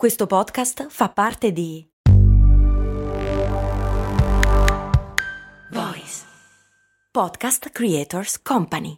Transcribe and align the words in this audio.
Questo 0.00 0.26
podcast 0.26 0.86
fa 0.88 1.10
parte 1.10 1.52
di 1.52 1.86
Voice 5.72 6.24
Podcast 7.10 7.68
Creators 7.68 8.40
Company. 8.40 8.96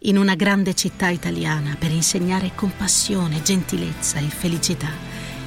In 0.00 0.18
una 0.18 0.34
grande 0.34 0.74
città 0.74 1.08
italiana 1.08 1.74
per 1.78 1.90
insegnare 1.90 2.50
compassione, 2.54 3.40
gentilezza 3.40 4.18
e 4.18 4.28
felicità, 4.28 4.90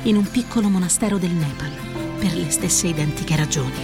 in 0.05 0.15
un 0.15 0.27
piccolo 0.27 0.69
monastero 0.69 1.19
del 1.19 1.33
Nepal, 1.33 2.17
per 2.17 2.33
le 2.33 2.49
stesse 2.49 2.87
identiche 2.87 3.35
ragioni. 3.35 3.77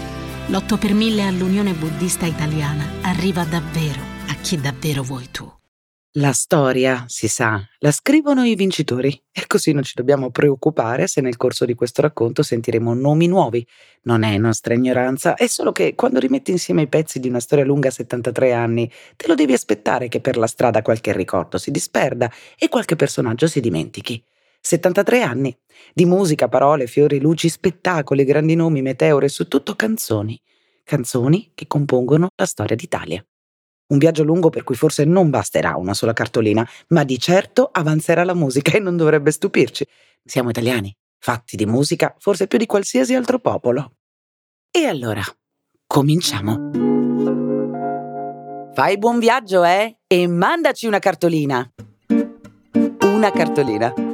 L'8 0.48 0.80
per 0.80 0.96
1000 0.96 1.28
all'Unione 1.28 1.74
Buddista 1.74 2.26
Italiana 2.26 2.84
arriva 3.04 3.44
davvero 3.44 4.02
a 4.28 4.34
chi 4.42 4.60
davvero 4.60 5.04
vuoi 5.04 5.30
tu. 5.30 5.61
La 6.16 6.34
storia, 6.34 7.06
si 7.08 7.30
sa, 7.30 7.66
la 7.80 7.92
scrivono 7.92 8.44
i 8.44 8.56
vincitori 8.56 9.10
e 9.32 9.48
così 9.48 9.72
non 9.72 9.84
ci 9.84 9.94
dobbiamo 9.96 10.30
preoccupare 10.30 11.08
se 11.08 11.22
nel 11.22 11.38
corso 11.38 11.64
di 11.64 11.74
questo 11.74 12.02
racconto 12.02 12.44
sentiremo 12.44 12.94
nomi 12.94 13.28
nuovi. 13.28 13.66
Non 14.04 14.24
è 14.24 14.38
nostra 14.38 14.74
ignoranza, 14.74 15.36
è 15.36 15.48
solo 15.48 15.72
che 15.72 15.96
quando 15.96 16.20
rimetti 16.20 16.52
insieme 16.52 16.82
i 16.82 16.90
pezzi 16.90 17.22
di 17.22 17.30
una 17.30 17.40
storia 17.40 17.64
lunga 17.64 17.90
73 17.90 18.52
anni, 18.52 18.92
te 19.16 19.28
lo 19.28 19.36
devi 19.36 19.54
aspettare 19.54 20.10
che 20.10 20.20
per 20.20 20.36
la 20.36 20.48
strada 20.48 20.82
qualche 20.82 21.14
ricordo 21.14 21.58
si 21.58 21.72
disperda 21.72 22.30
e 22.58 22.68
qualche 22.68 22.98
personaggio 22.98 23.48
si 23.48 23.62
dimentichi. 23.62 24.22
73 24.60 25.22
anni 25.22 25.58
di 25.94 26.04
musica, 26.04 26.50
parole, 26.50 26.88
fiori, 26.88 27.22
luci, 27.22 27.48
spettacoli, 27.48 28.26
grandi 28.26 28.56
nomi, 28.56 28.82
meteore, 28.82 29.30
su 29.30 29.48
tutto 29.48 29.76
canzoni. 29.76 30.38
Canzoni 30.84 31.52
che 31.56 31.68
compongono 31.68 32.28
la 32.36 32.46
storia 32.46 32.76
d'Italia. 32.76 33.26
Un 33.92 33.98
viaggio 33.98 34.24
lungo 34.24 34.50
per 34.50 34.64
cui 34.64 34.76
forse 34.76 35.04
non 35.04 35.30
basterà 35.30 35.76
una 35.76 35.94
sola 35.94 36.14
cartolina, 36.14 36.68
ma 36.90 37.04
di 37.04 37.20
certo 37.20 37.70
avanzerà 37.72 38.24
la 38.24 38.34
musica 38.34 38.72
e 38.72 38.80
non 38.80 38.96
dovrebbe 38.96 39.32
stupirci. 39.32 39.86
Siamo 40.24 40.50
italiani, 40.50 40.96
fatti 41.20 41.58
di 41.58 41.66
musica 41.66 42.16
forse 42.18 42.48
più 42.48 42.58
di 42.58 42.66
qualsiasi 42.66 43.16
altro 43.16 43.40
popolo. 43.40 43.96
E 44.72 44.86
allora, 44.86 45.22
cominciamo. 45.86 46.72
Fai 48.74 48.98
buon 48.98 49.20
viaggio, 49.20 49.66
eh? 49.66 49.98
E 50.08 50.28
mandaci 50.28 50.88
una 50.88 51.00
cartolina. 51.00 51.70
Una 53.02 53.32
cartolina, 53.32 53.94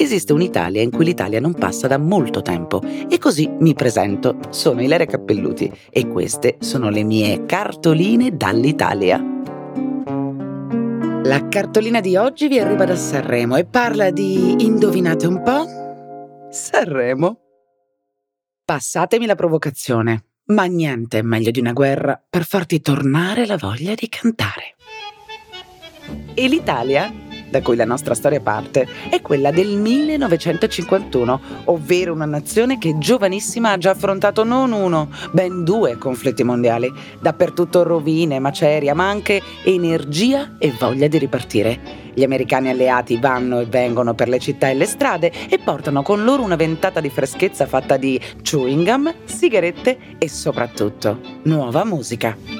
Esiste 0.00 0.32
un'Italia 0.32 0.80
in 0.80 0.92
cui 0.92 1.04
l'Italia 1.04 1.40
non 1.40 1.54
passa 1.54 1.88
da 1.88 1.98
molto 1.98 2.40
tempo 2.40 2.80
e 2.82 3.18
così 3.18 3.50
mi 3.58 3.74
presento. 3.74 4.38
Sono 4.50 4.80
Ilaria 4.80 5.06
Cappelluti 5.06 5.68
e 5.90 6.06
queste 6.06 6.56
sono 6.60 6.88
le 6.88 7.02
mie 7.02 7.44
cartoline 7.46 8.36
dall'Italia. 8.36 9.20
La 11.24 11.48
cartolina 11.48 12.00
di 12.00 12.14
oggi 12.14 12.46
vi 12.46 12.60
arriva 12.60 12.84
da 12.84 12.94
Sanremo 12.94 13.56
e 13.56 13.64
parla 13.64 14.10
di, 14.10 14.64
indovinate 14.64 15.26
un 15.26 15.42
po'? 15.42 15.66
Sanremo. 16.48 17.40
Passatemi 18.64 19.26
la 19.26 19.34
provocazione, 19.34 20.26
ma 20.46 20.66
niente 20.66 21.18
è 21.18 21.22
meglio 21.22 21.50
di 21.50 21.58
una 21.58 21.72
guerra 21.72 22.22
per 22.30 22.44
farti 22.44 22.80
tornare 22.80 23.46
la 23.46 23.56
voglia 23.56 23.94
di 23.94 24.08
cantare. 24.08 24.76
E 26.34 26.46
l'Italia 26.46 27.26
da 27.50 27.62
cui 27.62 27.76
la 27.76 27.84
nostra 27.84 28.14
storia 28.14 28.40
parte, 28.40 28.86
è 29.10 29.20
quella 29.20 29.50
del 29.50 29.76
1951, 29.76 31.40
ovvero 31.64 32.12
una 32.12 32.24
nazione 32.24 32.78
che 32.78 32.96
giovanissima 32.98 33.72
ha 33.72 33.78
già 33.78 33.90
affrontato 33.90 34.44
non 34.44 34.72
uno, 34.72 35.10
ben 35.32 35.64
due 35.64 35.98
conflitti 35.98 36.42
mondiali, 36.42 36.92
dappertutto 37.20 37.82
rovine, 37.82 38.38
maceria, 38.38 38.94
ma 38.94 39.08
anche 39.08 39.40
energia 39.64 40.56
e 40.58 40.72
voglia 40.78 41.06
di 41.06 41.18
ripartire. 41.18 42.06
Gli 42.14 42.24
americani 42.24 42.68
alleati 42.68 43.16
vanno 43.16 43.60
e 43.60 43.66
vengono 43.66 44.14
per 44.14 44.28
le 44.28 44.40
città 44.40 44.68
e 44.68 44.74
le 44.74 44.86
strade 44.86 45.32
e 45.48 45.58
portano 45.58 46.02
con 46.02 46.24
loro 46.24 46.42
una 46.42 46.56
ventata 46.56 47.00
di 47.00 47.10
freschezza 47.10 47.66
fatta 47.66 47.96
di 47.96 48.20
chewing 48.42 48.84
gum, 48.84 49.14
sigarette 49.24 49.98
e 50.18 50.28
soprattutto 50.28 51.20
nuova 51.44 51.84
musica. 51.84 52.57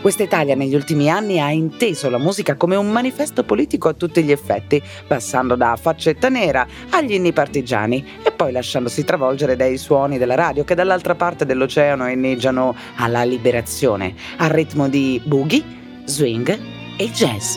Questa 0.00 0.22
Italia 0.22 0.54
negli 0.54 0.74
ultimi 0.74 1.10
anni 1.10 1.40
ha 1.40 1.50
inteso 1.50 2.08
la 2.08 2.18
musica 2.18 2.54
come 2.54 2.76
un 2.76 2.90
manifesto 2.92 3.42
politico 3.42 3.88
a 3.88 3.92
tutti 3.92 4.22
gli 4.22 4.30
effetti, 4.30 4.80
passando 5.06 5.56
da 5.56 5.76
faccetta 5.80 6.28
nera 6.28 6.64
agli 6.90 7.14
inni 7.14 7.32
partigiani 7.32 8.04
e 8.22 8.30
poi 8.30 8.52
lasciandosi 8.52 9.04
travolgere 9.04 9.56
dai 9.56 9.76
suoni 9.78 10.16
della 10.16 10.36
radio 10.36 10.62
che 10.62 10.76
dall'altra 10.76 11.16
parte 11.16 11.44
dell'oceano 11.44 12.08
inneggiano 12.08 12.76
alla 12.96 13.24
liberazione, 13.24 14.14
al 14.36 14.50
ritmo 14.50 14.88
di 14.88 15.20
boogie, 15.24 15.64
swing 16.04 16.56
e 16.96 17.10
jazz. 17.10 17.56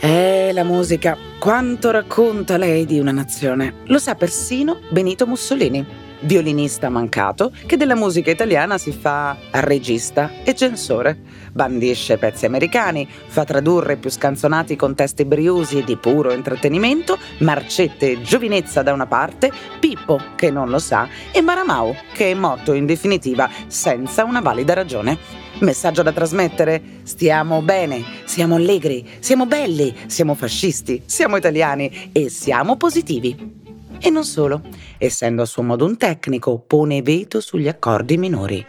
Eh, 0.00 0.50
la 0.52 0.64
musica, 0.64 1.16
quanto 1.38 1.90
racconta 1.90 2.56
lei 2.56 2.86
di 2.86 2.98
una 2.98 3.12
nazione? 3.12 3.82
Lo 3.86 3.98
sa 3.98 4.14
persino 4.14 4.80
Benito 4.88 5.26
Mussolini 5.26 6.04
violinista 6.20 6.88
mancato, 6.88 7.52
che 7.66 7.76
della 7.76 7.94
musica 7.94 8.30
italiana 8.30 8.78
si 8.78 8.92
fa 8.92 9.36
regista 9.50 10.30
e 10.44 10.54
censore. 10.54 11.18
Bandisce 11.52 12.18
pezzi 12.18 12.44
americani, 12.44 13.08
fa 13.08 13.44
tradurre 13.44 13.96
più 13.96 14.10
scanzonati 14.10 14.76
con 14.76 14.94
testi 14.94 15.24
briusi 15.24 15.82
di 15.82 15.96
puro 15.96 16.32
intrattenimento, 16.32 17.18
Marcette 17.38 18.12
e 18.12 18.22
Giovinezza 18.22 18.82
da 18.82 18.92
una 18.92 19.06
parte, 19.06 19.50
Pippo 19.80 20.20
che 20.34 20.50
non 20.50 20.68
lo 20.68 20.78
sa 20.78 21.08
e 21.32 21.40
Maramau 21.40 21.94
che 22.12 22.30
è 22.30 22.34
morto 22.34 22.72
in 22.72 22.86
definitiva 22.86 23.48
senza 23.66 24.24
una 24.24 24.40
valida 24.40 24.74
ragione. 24.74 25.44
Messaggio 25.60 26.02
da 26.02 26.12
trasmettere? 26.12 26.82
Stiamo 27.04 27.62
bene, 27.62 28.04
siamo 28.24 28.56
allegri, 28.56 29.08
siamo 29.20 29.46
belli, 29.46 29.94
siamo 30.06 30.34
fascisti, 30.34 31.02
siamo 31.06 31.36
italiani 31.36 32.10
e 32.12 32.28
siamo 32.28 32.76
positivi. 32.76 33.65
E 33.98 34.10
non 34.10 34.24
solo, 34.24 34.60
essendo 34.98 35.42
a 35.42 35.46
suo 35.46 35.62
modo 35.62 35.84
un 35.84 35.96
tecnico, 35.96 36.58
pone 36.58 37.02
veto 37.02 37.40
sugli 37.40 37.66
accordi 37.66 38.18
minori, 38.18 38.64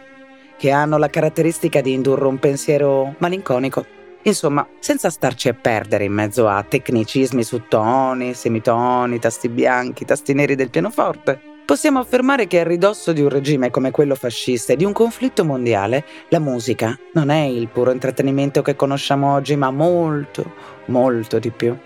che 0.56 0.70
hanno 0.70 0.98
la 0.98 1.08
caratteristica 1.08 1.80
di 1.80 1.92
indurre 1.92 2.26
un 2.26 2.38
pensiero 2.38 3.14
malinconico. 3.18 3.84
Insomma, 4.22 4.66
senza 4.80 5.10
starci 5.10 5.48
a 5.48 5.54
perdere 5.54 6.04
in 6.04 6.12
mezzo 6.12 6.48
a 6.48 6.62
tecnicismi 6.62 7.44
su 7.44 7.62
toni, 7.68 8.34
semitoni, 8.34 9.18
tasti 9.18 9.48
bianchi, 9.48 10.04
tasti 10.04 10.34
neri 10.34 10.54
del 10.54 10.70
pianoforte, 10.70 11.40
possiamo 11.64 12.00
affermare 12.00 12.46
che 12.46 12.60
a 12.60 12.64
ridosso 12.64 13.12
di 13.12 13.20
un 13.20 13.28
regime 13.28 13.70
come 13.70 13.90
quello 13.90 14.14
fascista 14.14 14.72
e 14.72 14.76
di 14.76 14.84
un 14.84 14.92
conflitto 14.92 15.44
mondiale, 15.44 16.04
la 16.30 16.40
musica 16.40 16.98
non 17.12 17.30
è 17.30 17.42
il 17.42 17.68
puro 17.68 17.92
intrattenimento 17.92 18.60
che 18.62 18.74
conosciamo 18.74 19.34
oggi, 19.34 19.54
ma 19.54 19.70
molto, 19.70 20.52
molto 20.86 21.38
di 21.38 21.50
più 21.50 21.76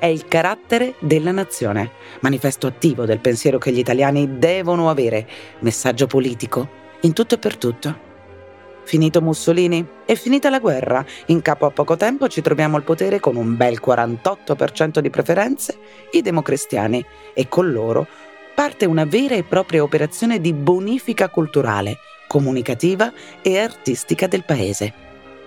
è 0.00 0.06
il 0.06 0.26
carattere 0.26 0.94
della 0.98 1.30
nazione, 1.30 1.90
manifesto 2.20 2.66
attivo 2.66 3.04
del 3.04 3.20
pensiero 3.20 3.58
che 3.58 3.70
gli 3.70 3.78
italiani 3.78 4.38
devono 4.38 4.88
avere, 4.88 5.28
messaggio 5.60 6.06
politico, 6.06 6.68
in 7.02 7.12
tutto 7.12 7.34
e 7.34 7.38
per 7.38 7.56
tutto. 7.56 8.08
Finito 8.82 9.20
Mussolini? 9.20 9.86
È 10.06 10.14
finita 10.14 10.48
la 10.48 10.58
guerra. 10.58 11.04
In 11.26 11.42
capo 11.42 11.66
a 11.66 11.70
poco 11.70 11.96
tempo 11.96 12.28
ci 12.28 12.40
troviamo 12.40 12.76
al 12.76 12.82
potere 12.82 13.20
con 13.20 13.36
un 13.36 13.56
bel 13.56 13.78
48% 13.80 14.98
di 15.00 15.10
preferenze, 15.10 15.78
i 16.12 16.22
democristiani, 16.22 17.04
e 17.34 17.48
con 17.48 17.70
loro 17.70 18.06
parte 18.54 18.86
una 18.86 19.04
vera 19.04 19.34
e 19.34 19.44
propria 19.44 19.82
operazione 19.82 20.40
di 20.40 20.52
bonifica 20.54 21.28
culturale, 21.28 21.98
comunicativa 22.26 23.12
e 23.42 23.58
artistica 23.58 24.26
del 24.26 24.44
paese. 24.44 24.92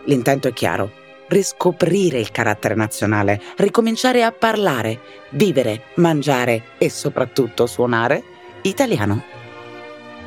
L'intento 0.06 0.48
è 0.48 0.54
chiaro 0.54 1.02
riscoprire 1.34 2.20
il 2.20 2.32
carattere 2.32 2.76
nazionale, 2.76 3.42
ricominciare 3.58 4.24
a 4.24 4.32
parlare, 4.32 5.00
vivere, 5.32 5.86
mangiare 5.96 6.64
e 6.78 6.90
soprattutto 6.90 7.66
suonare 7.66 8.24
italiano. 8.62 9.42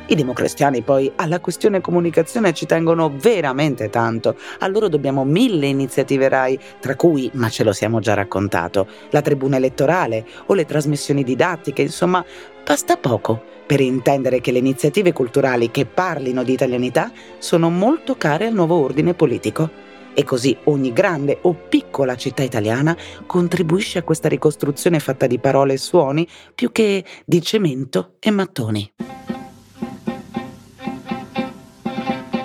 I 0.09 0.15
democristiani 0.15 0.83
poi 0.83 1.11
alla 1.15 1.39
questione 1.39 1.81
comunicazione 1.81 2.53
ci 2.53 2.65
tengono 2.65 3.11
veramente 3.13 3.89
tanto. 3.89 4.37
A 4.59 4.67
loro 4.67 4.87
dobbiamo 4.87 5.25
mille 5.25 5.67
iniziative 5.67 6.29
RAI, 6.29 6.59
tra 6.79 6.95
cui, 6.95 7.29
ma 7.33 7.49
ce 7.49 7.63
lo 7.63 7.73
siamo 7.73 7.99
già 7.99 8.13
raccontato, 8.13 8.87
la 9.09 9.21
tribuna 9.21 9.57
elettorale 9.57 10.25
o 10.45 10.53
le 10.53 10.65
trasmissioni 10.65 11.23
didattiche, 11.23 11.81
insomma, 11.81 12.23
basta 12.63 12.95
poco 12.95 13.43
per 13.65 13.81
intendere 13.81 14.39
che 14.39 14.53
le 14.53 14.59
iniziative 14.59 15.11
culturali 15.11 15.71
che 15.71 15.85
parlino 15.85 16.43
di 16.43 16.53
italianità 16.53 17.11
sono 17.37 17.69
molto 17.69 18.15
care 18.15 18.47
al 18.47 18.53
nuovo 18.53 18.81
ordine 18.81 19.13
politico. 19.13 19.86
E 20.19 20.23
così 20.23 20.57
ogni 20.63 20.93
grande 20.93 21.37
o 21.43 21.53
piccola 21.53 22.15
città 22.15 22.41
italiana 22.41 22.97
contribuisce 23.27 23.99
a 23.99 24.01
questa 24.01 24.27
ricostruzione 24.27 24.97
fatta 24.97 25.27
di 25.27 25.37
parole 25.37 25.73
e 25.73 25.77
suoni 25.77 26.27
più 26.55 26.71
che 26.71 27.05
di 27.23 27.39
cemento 27.39 28.15
e 28.17 28.31
mattoni. 28.31 28.91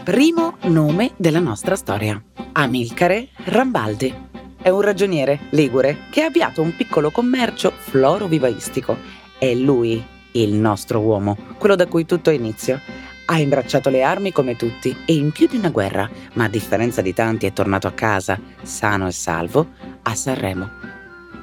Primo 0.05 0.59
nome 0.65 1.13
della 1.17 1.41
nostra 1.41 1.75
storia. 1.75 2.23
Amilcare 2.53 3.29
Rambaldi. 3.45 4.15
È 4.61 4.69
un 4.69 4.83
ragioniere 4.83 5.47
ligure 5.53 6.09
che 6.11 6.21
ha 6.21 6.27
avviato 6.27 6.61
un 6.61 6.77
piccolo 6.77 7.11
commercio 7.11 7.73
florovivaistico. 7.75 8.99
È 9.39 9.55
lui 9.55 10.05
il 10.33 10.53
nostro 10.53 11.01
uomo, 11.01 11.39
quello 11.57 11.75
da 11.75 11.87
cui 11.87 12.05
tutto 12.05 12.29
inizia. 12.29 12.79
Ha 13.25 13.39
imbracciato 13.39 13.89
le 13.89 14.03
armi 14.03 14.33
come 14.33 14.57
tutti 14.57 14.97
e 15.05 15.15
in 15.15 15.33
più 15.33 15.47
di 15.47 15.57
una 15.57 15.71
guerra, 15.71 16.09
ma 16.35 16.45
a 16.45 16.49
differenza 16.49 17.03
di 17.03 17.15
tanti 17.15 17.47
è 17.47 17.53
tornato 17.53 17.87
a 17.87 17.93
casa, 17.93 18.39
sano 18.63 19.07
e 19.07 19.13
salvo, 19.13 19.71
a 20.03 20.15
Sanremo. 20.15 20.69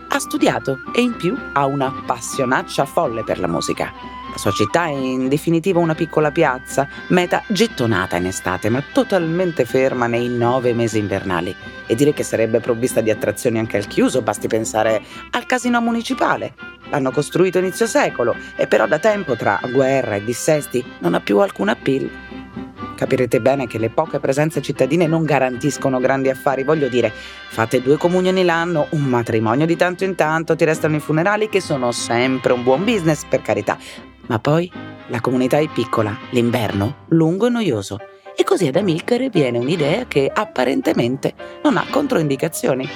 Ha 0.10 0.20
studiato 0.20 0.78
e 0.94 1.02
in 1.02 1.16
più 1.16 1.36
ha 1.54 1.66
una 1.66 2.04
passionaccia 2.06 2.86
folle 2.86 3.24
per 3.24 3.40
la 3.40 3.48
musica 3.48 4.19
la 4.31 4.38
sua 4.38 4.52
città 4.52 4.86
è 4.86 4.92
in 4.92 5.28
definitiva 5.28 5.80
una 5.80 5.96
piccola 5.96 6.31
piazza, 6.31 6.88
meta 7.08 7.44
gettonata 7.48 8.16
in 8.18 8.28
estate, 8.28 8.70
ma 8.70 8.84
totalmente 8.94 9.66
ferma 9.66 10.08
nei 10.08 10.30
nove 10.30 10.74
mesi 10.74 11.00
invernali. 11.00 11.56
E 11.88 11.96
dire 11.96 12.14
che 12.14 12.24
sarebbe 12.24 12.60
provvista 12.60 13.02
di 13.02 13.10
attrazioni 13.10 13.58
anche 13.58 13.78
al 13.78 13.88
chiuso, 13.88 14.22
basti 14.22 14.48
pensare 14.48 15.02
al 15.31 15.46
casino 15.46 15.81
municipale. 15.81 16.54
L'hanno 16.90 17.12
costruito 17.12 17.58
inizio 17.58 17.88
secolo 17.88 18.36
e 18.56 18.68
però 18.68 18.88
da 18.88 19.00
tempo 19.00 19.36
tra 19.36 19.60
guerra 19.72 20.16
e 20.16 20.24
dissesti 20.24 20.84
non 21.00 21.16
ha 21.16 21.20
più 21.20 21.40
alcun 21.40 21.70
appeal. 21.70 22.10
Capirete 22.96 23.40
bene 23.40 23.66
che 23.66 23.78
le 23.78 23.90
poche 23.90 24.20
presenze 24.20 24.62
cittadine 24.62 25.08
non 25.08 25.24
garantiscono 25.24 26.00
grandi 26.00 26.30
affari, 26.30 26.64
voglio 26.64 26.90
dire, 26.90 27.12
fate 27.12 27.81
due 27.81 27.98
comunioni 27.98 28.44
l'anno, 28.44 28.88
un 28.92 29.04
matrimonio 29.04 29.66
di 29.66 29.78
tanto 29.78 30.04
in 30.04 30.16
tanto, 30.16 30.56
ti 30.56 30.66
restano 30.66 30.98
i 30.98 31.00
funerali 31.00 31.48
che 31.48 31.62
sono 31.62 31.92
sempre 31.92 32.52
un 32.52 32.64
buon 32.64 32.84
business, 32.84 33.24
per 33.24 33.42
carità, 33.42 33.78
ma 34.30 34.40
poi 34.40 34.72
la 35.10 35.22
comunità 35.22 35.58
è 35.58 35.68
piccola, 35.68 36.18
l'inverno 36.31 37.06
lungo 37.10 37.48
e 37.48 37.50
noioso. 37.50 37.98
E 38.36 38.44
così 38.44 38.68
ad 38.68 38.78
Amilcare 38.78 39.30
viene 39.30 39.58
un'idea 39.58 40.06
che 40.06 40.31
apparentemente 40.34 41.34
non 41.64 41.76
ha 41.78 41.86
controindicazioni. 41.90 42.88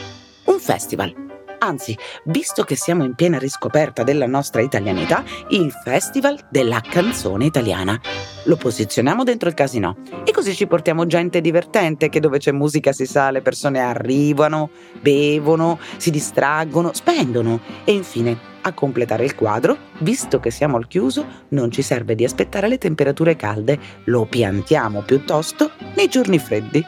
Un 0.45 0.59
festival. 0.59 1.13
Anzi, 1.59 1.97
visto 2.25 2.63
che 2.63 2.75
siamo 2.75 3.05
in 3.05 3.15
piena 3.15 3.37
riscoperta 3.37 4.03
della 4.03 4.27
nostra 4.27 4.61
italianità, 4.61 5.23
il 5.49 5.71
Festival 5.71 6.37
della 6.49 6.81
canzone 6.81 7.45
italiana. 7.45 7.99
Lo 8.45 8.57
posizioniamo 8.57 9.23
dentro 9.23 9.47
il 9.47 9.55
casino 9.55 9.95
e 10.25 10.31
così 10.31 10.53
ci 10.53 10.67
portiamo 10.67 11.05
gente 11.07 11.39
divertente 11.39 12.09
che 12.09 12.19
dove 12.19 12.37
c'è 12.37 12.51
musica 12.51 12.91
si 12.91 13.05
sa, 13.05 13.31
le 13.31 13.41
persone 13.41 13.79
arrivano, 13.79 14.69
bevono, 14.99 15.79
si 15.95 16.11
distraggono, 16.11 16.91
spendono 16.93 17.61
e 17.85 17.93
infine 17.93 18.51
a 18.63 18.73
completare 18.73 19.23
il 19.23 19.35
quadro, 19.35 19.77
visto 19.99 20.39
che 20.39 20.51
siamo 20.51 20.77
al 20.77 20.87
chiuso, 20.87 21.25
non 21.49 21.71
ci 21.71 21.81
serve 21.81 22.15
di 22.15 22.23
aspettare 22.23 22.67
le 22.67 22.77
temperature 22.77 23.35
calde, 23.35 23.79
lo 24.05 24.25
piantiamo 24.25 25.01
piuttosto 25.01 25.71
nei 25.95 26.07
giorni 26.07 26.39
freddi. 26.39 26.83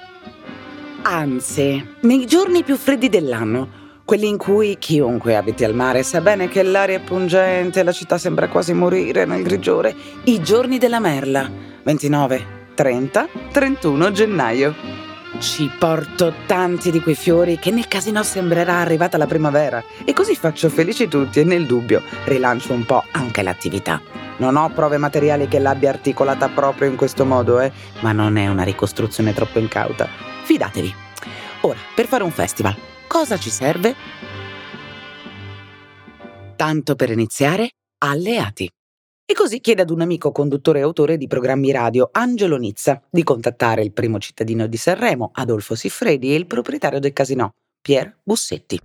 Anzi, 1.03 1.85
nei 2.01 2.25
giorni 2.25 2.63
più 2.63 2.77
freddi 2.77 3.09
dell'anno, 3.09 3.83
quelli 4.05 4.27
in 4.27 4.37
cui 4.37 4.77
chiunque 4.79 5.35
abiti 5.35 5.63
al 5.63 5.73
mare 5.73 6.03
sa 6.03 6.21
bene 6.21 6.47
che 6.47 6.63
l'aria 6.63 6.97
è 6.97 7.01
pungente, 7.01 7.83
la 7.83 7.91
città 7.91 8.17
sembra 8.17 8.47
quasi 8.47 8.73
morire 8.73 9.25
nel 9.25 9.43
grigiore, 9.43 9.95
i 10.25 10.41
giorni 10.41 10.77
della 10.77 10.99
merla, 10.99 11.49
29, 11.83 12.45
30, 12.75 13.27
31 13.51 14.11
gennaio. 14.11 15.04
Ci 15.37 15.69
porto 15.77 16.33
tanti 16.45 16.91
di 16.91 17.01
quei 17.01 17.13
fiori 17.13 17.59
che 17.59 17.69
nel 17.69 17.87
casino 17.87 18.23
sembrerà 18.23 18.77
arrivata 18.77 19.17
la 19.17 19.27
primavera 19.27 19.83
e 20.05 20.13
così 20.13 20.35
faccio 20.35 20.69
felici 20.69 21.07
tutti 21.07 21.41
e 21.41 21.43
nel 21.43 21.65
dubbio 21.65 22.01
rilancio 22.25 22.73
un 22.73 22.85
po' 22.85 23.03
anche 23.11 23.43
l'attività. 23.43 24.01
Non 24.37 24.55
ho 24.55 24.69
prove 24.69 24.97
materiali 24.97 25.47
che 25.47 25.59
l'abbia 25.59 25.89
articolata 25.89 26.49
proprio 26.49 26.89
in 26.89 26.95
questo 26.95 27.25
modo, 27.25 27.59
eh, 27.59 27.71
ma 28.01 28.11
non 28.11 28.37
è 28.37 28.47
una 28.47 28.63
ricostruzione 28.63 29.33
troppo 29.33 29.59
incauta. 29.59 30.07
Fidatevi. 30.43 30.93
Ora, 31.61 31.79
per 31.93 32.07
fare 32.07 32.23
un 32.23 32.31
festival, 32.31 32.75
cosa 33.07 33.37
ci 33.37 33.49
serve? 33.49 33.95
Tanto 36.55 36.95
per 36.95 37.11
iniziare, 37.11 37.71
alleati. 37.99 38.69
E 39.27 39.33
così 39.33 39.59
chiede 39.59 39.81
ad 39.81 39.89
un 39.89 40.01
amico 40.01 40.31
conduttore 40.31 40.77
e 40.77 40.81
autore 40.83 41.17
di 41.17 41.25
programmi 41.25 41.71
radio, 41.71 42.09
Angelo 42.11 42.57
Nizza, 42.57 43.01
di 43.09 43.23
contattare 43.23 43.81
il 43.81 43.91
primo 43.91 44.19
cittadino 44.19 44.67
di 44.67 44.77
Sanremo, 44.77 45.31
Adolfo 45.33 45.73
Siffredi, 45.73 46.31
e 46.31 46.35
il 46.35 46.45
proprietario 46.45 46.99
del 46.99 47.11
casino, 47.11 47.53
Pier 47.81 48.19
Bussetti. 48.21 48.79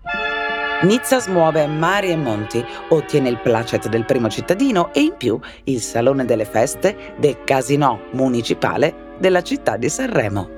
Nizza 0.85 1.21
smuove 1.21 1.67
mari 1.67 2.09
e 2.09 2.17
monti, 2.17 2.65
ottiene 2.89 3.29
il 3.29 3.39
placet 3.39 3.91
del 3.91 4.07
primo 4.07 4.31
cittadino 4.31 4.95
e 4.95 5.01
in 5.01 5.15
più 5.19 5.39
il 5.65 5.83
salone 5.83 6.25
delle 6.25 6.47
feste 6.47 7.15
del 7.19 7.45
casino 7.45 8.05
municipale 8.13 9.17
della 9.19 9.43
città 9.43 9.77
di 9.77 9.91
Sanremo. 9.91 10.49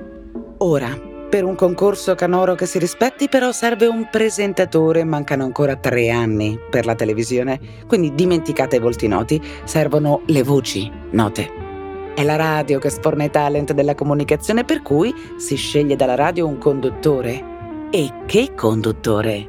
Ora, 0.59 1.11
per 1.33 1.45
un 1.45 1.55
concorso 1.55 2.13
canoro 2.13 2.53
che 2.53 2.67
si 2.67 2.77
rispetti 2.77 3.27
però 3.27 3.51
serve 3.51 3.87
un 3.87 4.07
presentatore, 4.11 5.03
mancano 5.03 5.43
ancora 5.43 5.75
tre 5.75 6.11
anni 6.11 6.59
per 6.69 6.85
la 6.85 6.93
televisione, 6.93 7.59
quindi 7.87 8.13
dimenticate 8.13 8.75
i 8.75 8.79
volti 8.79 9.07
noti, 9.07 9.41
servono 9.63 10.21
le 10.27 10.43
voci 10.43 10.91
note. 11.09 11.49
È 12.13 12.21
la 12.23 12.35
radio 12.35 12.77
che 12.77 12.91
sforna 12.91 13.23
i 13.23 13.31
talent 13.31 13.73
della 13.73 13.95
comunicazione 13.95 14.63
per 14.63 14.83
cui 14.83 15.11
si 15.37 15.55
sceglie 15.55 15.95
dalla 15.95 16.13
radio 16.13 16.45
un 16.45 16.59
conduttore. 16.59 17.43
E 17.89 18.11
che 18.27 18.53
conduttore? 18.55 19.47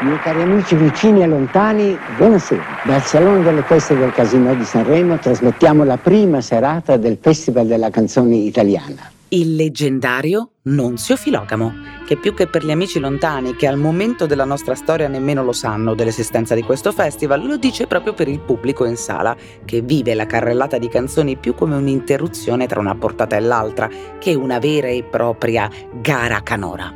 Miei 0.00 0.18
cari 0.24 0.42
amici 0.42 0.74
vicini 0.74 1.22
e 1.22 1.26
lontani, 1.28 1.96
buonasera. 2.16 2.80
Dal 2.82 3.02
Salone 3.04 3.44
delle 3.44 3.62
Feste 3.62 3.96
del 3.96 4.10
Casino 4.10 4.52
di 4.56 4.64
Sanremo 4.64 5.20
trasmettiamo 5.20 5.84
la 5.84 5.98
prima 5.98 6.40
serata 6.40 6.96
del 6.96 7.16
Festival 7.20 7.68
della 7.68 7.90
canzone 7.90 8.34
italiana 8.34 9.14
il 9.28 9.56
leggendario 9.56 10.50
Nunzio 10.62 11.16
Filogamo, 11.16 11.72
che 12.06 12.16
più 12.16 12.32
che 12.32 12.46
per 12.46 12.64
gli 12.64 12.70
amici 12.70 13.00
lontani 13.00 13.56
che 13.56 13.66
al 13.66 13.76
momento 13.76 14.26
della 14.26 14.44
nostra 14.44 14.74
storia 14.74 15.08
nemmeno 15.08 15.42
lo 15.42 15.52
sanno 15.52 15.94
dell'esistenza 15.94 16.54
di 16.54 16.62
questo 16.62 16.92
festival, 16.92 17.44
lo 17.44 17.56
dice 17.56 17.86
proprio 17.86 18.14
per 18.14 18.28
il 18.28 18.40
pubblico 18.40 18.84
in 18.84 18.96
sala, 18.96 19.36
che 19.64 19.80
vive 19.80 20.14
la 20.14 20.26
carrellata 20.26 20.78
di 20.78 20.88
canzoni 20.88 21.36
più 21.36 21.54
come 21.54 21.74
un'interruzione 21.74 22.66
tra 22.66 22.78
una 22.78 22.94
portata 22.94 23.36
e 23.36 23.40
l'altra 23.40 23.90
che 24.18 24.34
una 24.34 24.58
vera 24.58 24.88
e 24.88 25.02
propria 25.02 25.68
gara 26.00 26.42
canora. 26.42 26.92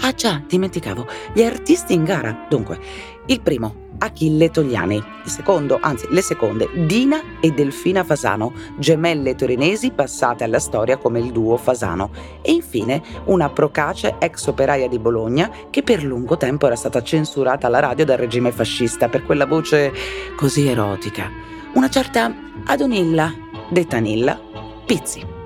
Ah 0.00 0.12
già, 0.12 0.42
dimenticavo, 0.46 1.06
gli 1.34 1.42
artisti 1.42 1.92
in 1.92 2.04
gara. 2.04 2.46
Dunque, 2.48 2.78
il 3.26 3.42
primo, 3.42 3.87
Achille 3.98 4.50
Togliani, 4.50 4.96
il 4.96 5.30
secondo, 5.30 5.78
anzi 5.80 6.06
le 6.10 6.22
seconde, 6.22 6.68
Dina 6.86 7.20
e 7.40 7.50
Delfina 7.50 8.04
Fasano, 8.04 8.52
gemelle 8.78 9.34
torinesi 9.34 9.90
passate 9.90 10.44
alla 10.44 10.58
storia 10.58 10.96
come 10.96 11.18
il 11.18 11.32
duo 11.32 11.56
Fasano, 11.56 12.10
e 12.42 12.52
infine 12.52 13.02
una 13.24 13.50
procace 13.50 14.16
ex 14.18 14.46
operaia 14.46 14.88
di 14.88 14.98
Bologna 14.98 15.50
che 15.70 15.82
per 15.82 16.04
lungo 16.04 16.36
tempo 16.36 16.66
era 16.66 16.76
stata 16.76 17.02
censurata 17.02 17.66
alla 17.66 17.80
radio 17.80 18.04
dal 18.04 18.18
regime 18.18 18.52
fascista 18.52 19.08
per 19.08 19.24
quella 19.24 19.46
voce 19.46 19.92
così 20.36 20.66
erotica, 20.66 21.30
una 21.74 21.88
certa 21.88 22.32
Adonilla, 22.66 23.32
detta 23.68 23.98
Nilla, 23.98 24.40
Pizzi. 24.86 25.36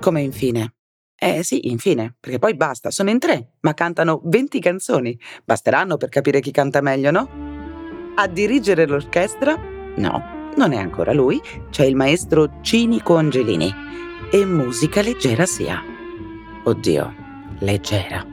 Come 0.00 0.20
infine 0.20 0.72
eh 1.18 1.42
sì, 1.42 1.70
infine, 1.70 2.14
perché 2.20 2.38
poi 2.38 2.54
basta, 2.54 2.90
sono 2.90 3.08
in 3.08 3.18
tre, 3.18 3.54
ma 3.60 3.72
cantano 3.72 4.20
20 4.24 4.60
canzoni. 4.60 5.18
Basteranno 5.44 5.96
per 5.96 6.10
capire 6.10 6.40
chi 6.40 6.50
canta 6.50 6.82
meglio, 6.82 7.10
no? 7.10 7.45
A 8.18 8.28
dirigere 8.28 8.86
l'orchestra? 8.86 9.58
No, 9.96 10.50
non 10.56 10.72
è 10.72 10.78
ancora 10.78 11.12
lui, 11.12 11.38
c'è 11.68 11.84
il 11.84 11.94
maestro 11.94 12.62
Cinico 12.62 13.16
Angelini. 13.16 13.70
E 14.30 14.42
musica 14.46 15.02
leggera 15.02 15.44
sia. 15.44 15.82
Oddio, 16.64 17.14
leggera. 17.58 18.24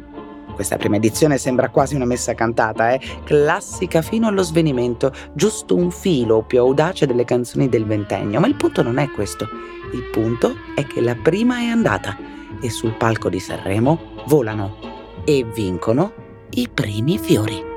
Questa 0.53 0.77
prima 0.77 0.95
edizione 0.95 1.37
sembra 1.37 1.67
quasi 1.67 1.95
una 1.95 2.05
messa 2.05 2.33
cantata, 2.33 2.93
eh? 2.93 3.01
Classica 3.25 4.01
fino 4.01 4.27
allo 4.27 4.41
svenimento, 4.41 5.11
giusto 5.33 5.75
un 5.75 5.91
filo 5.91 6.43
più 6.43 6.59
audace 6.59 7.05
delle 7.05 7.25
canzoni 7.25 7.67
del 7.67 7.85
ventennio. 7.85 8.39
Ma 8.39 8.47
il 8.47 8.55
punto 8.55 8.83
non 8.83 8.99
è 8.99 9.09
questo. 9.09 9.49
Il 9.91 10.03
punto 10.13 10.55
è 10.75 10.87
che 10.87 11.01
la 11.01 11.15
prima 11.15 11.57
è 11.57 11.65
andata 11.65 12.17
e 12.61 12.69
sul 12.69 12.93
palco 12.93 13.27
di 13.27 13.41
Sanremo 13.41 14.23
volano 14.27 14.77
e 15.25 15.43
vincono 15.43 16.13
i 16.51 16.69
primi 16.73 17.17
fiori. 17.17 17.71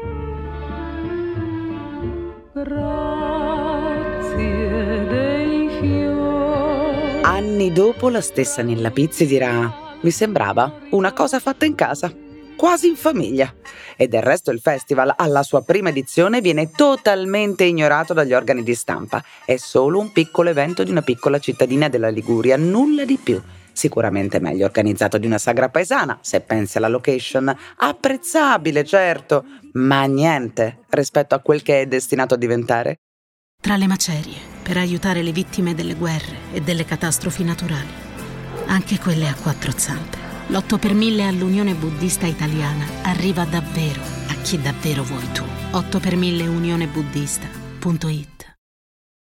Anni 7.57 7.73
dopo 7.73 8.11
la 8.11 8.21
stessa 8.21 8.61
Nilla 8.61 8.91
Pizzi 8.91 9.25
dirà 9.25 9.97
mi 10.03 10.11
sembrava 10.11 10.81
una 10.91 11.15
cosa 11.15 11.39
fatta 11.39 11.65
in 11.65 11.75
casa, 11.75 12.13
quasi 12.55 12.89
in 12.89 12.97
famiglia. 12.97 13.51
E 13.97 14.09
del 14.09 14.21
resto 14.21 14.51
il 14.51 14.61
festival 14.61 15.15
alla 15.17 15.43
sua 15.43 15.63
prima 15.63 15.89
edizione 15.89 16.43
viene 16.43 16.71
totalmente 16.71 17.65
ignorato 17.65 18.13
dagli 18.13 18.35
organi 18.35 18.63
di 18.63 18.75
stampa. 18.75 19.25
È 19.43 19.57
solo 19.57 19.99
un 19.99 20.13
piccolo 20.13 20.51
evento 20.51 20.85
di 20.85 20.91
una 20.91 21.01
piccola 21.01 21.39
cittadina 21.39 21.89
della 21.89 22.11
Liguria, 22.11 22.59
nulla 22.59 23.07
di 23.07 23.17
più. 23.17 23.43
Sicuramente 23.73 24.39
meglio 24.39 24.67
organizzato 24.67 25.17
di 25.17 25.25
una 25.25 25.39
sagra 25.39 25.71
paesana, 25.71 26.19
se 26.21 26.43
pensi 26.43 26.77
alla 26.77 26.89
location. 26.89 27.57
Apprezzabile, 27.77 28.85
certo, 28.85 29.47
ma 29.73 30.05
niente 30.05 30.81
rispetto 30.91 31.35
a 31.35 31.39
quel 31.39 31.63
che 31.63 31.81
è 31.81 31.87
destinato 31.87 32.35
a 32.35 32.37
diventare. 32.37 32.97
Tra 33.59 33.77
le 33.77 33.87
macerie, 33.87 34.56
per 34.67 34.79
aiutare 34.79 35.23
le 35.23 35.31
vittime 35.31 35.77
delle 35.77 35.95
guerre 35.95 36.53
e 36.53 36.61
delle 36.61 36.85
catastrofi 36.85 37.45
naturali. 37.45 38.03
anche 38.67 38.99
quelle 38.99 39.29
a 39.29 39.35
quattro 39.37 39.71
zampe. 39.71 40.19
L'8 40.49 40.81
per 40.81 40.93
1000 40.93 41.25
all'Unione 41.25 41.75
Buddista 41.75 42.27
Italiana 42.27 42.85
arriva 43.03 43.45
davvero 43.45 44.01
a 44.01 44.35
chi 44.43 44.61
davvero 44.61 45.05
vuoi 45.05 45.31
tu. 45.33 45.45
8 45.71 46.01
per 46.01 46.17
1000 46.17 46.49
unionebuddista.it 46.49 48.57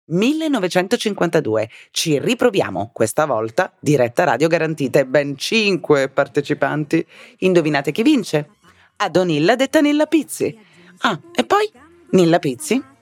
1952. 0.07 1.69
Ci 1.91 2.17
riproviamo, 2.17 2.89
questa 2.91 3.27
volta 3.27 3.71
diretta 3.79 4.23
radio 4.23 4.47
garantite, 4.47 5.05
ben 5.05 5.37
5 5.37 6.09
partecipanti. 6.09 7.05
Indovinate 7.39 7.91
chi 7.91 8.01
vince? 8.01 8.49
Adonilla 8.95 9.55
detta 9.55 9.79
Nilla 9.79 10.07
Pizzi. 10.07 10.57
Ah, 11.01 11.19
e 11.35 11.43
poi 11.43 11.71
Nilla 12.11 12.39
Pizzi 12.39 12.93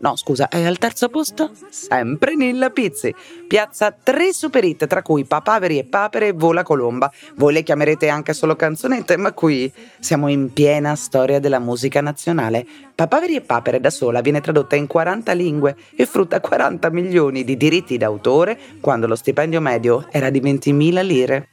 No, 0.00 0.16
scusa, 0.16 0.48
è 0.48 0.64
al 0.64 0.78
terzo 0.78 1.10
posto? 1.10 1.50
Sempre 1.68 2.34
Nilla 2.34 2.70
Pizzi. 2.70 3.14
Piazza 3.46 3.92
tre 3.92 4.32
super 4.32 4.64
hit, 4.64 4.86
tra 4.86 5.02
cui 5.02 5.26
Papaveri 5.26 5.76
e 5.76 5.84
Papere 5.84 6.28
e 6.28 6.32
Vola 6.32 6.62
Colomba. 6.62 7.12
Voi 7.34 7.52
le 7.52 7.62
chiamerete 7.62 8.08
anche 8.08 8.32
solo 8.32 8.56
canzonette, 8.56 9.18
ma 9.18 9.32
qui 9.32 9.70
siamo 9.98 10.28
in 10.28 10.54
piena 10.54 10.94
storia 10.94 11.38
della 11.38 11.58
musica 11.58 12.00
nazionale. 12.00 12.66
Papaveri 12.94 13.34
e 13.34 13.40
Papere 13.42 13.78
da 13.78 13.90
sola 13.90 14.22
viene 14.22 14.40
tradotta 14.40 14.74
in 14.74 14.86
40 14.86 15.32
lingue 15.32 15.76
e 15.94 16.06
frutta 16.06 16.40
40 16.40 16.90
milioni 16.90 17.44
di 17.44 17.58
diritti 17.58 17.98
d'autore 17.98 18.58
quando 18.80 19.06
lo 19.06 19.14
stipendio 19.14 19.60
medio 19.60 20.06
era 20.10 20.30
di 20.30 20.40
20.000 20.40 21.04
lire. 21.04 21.48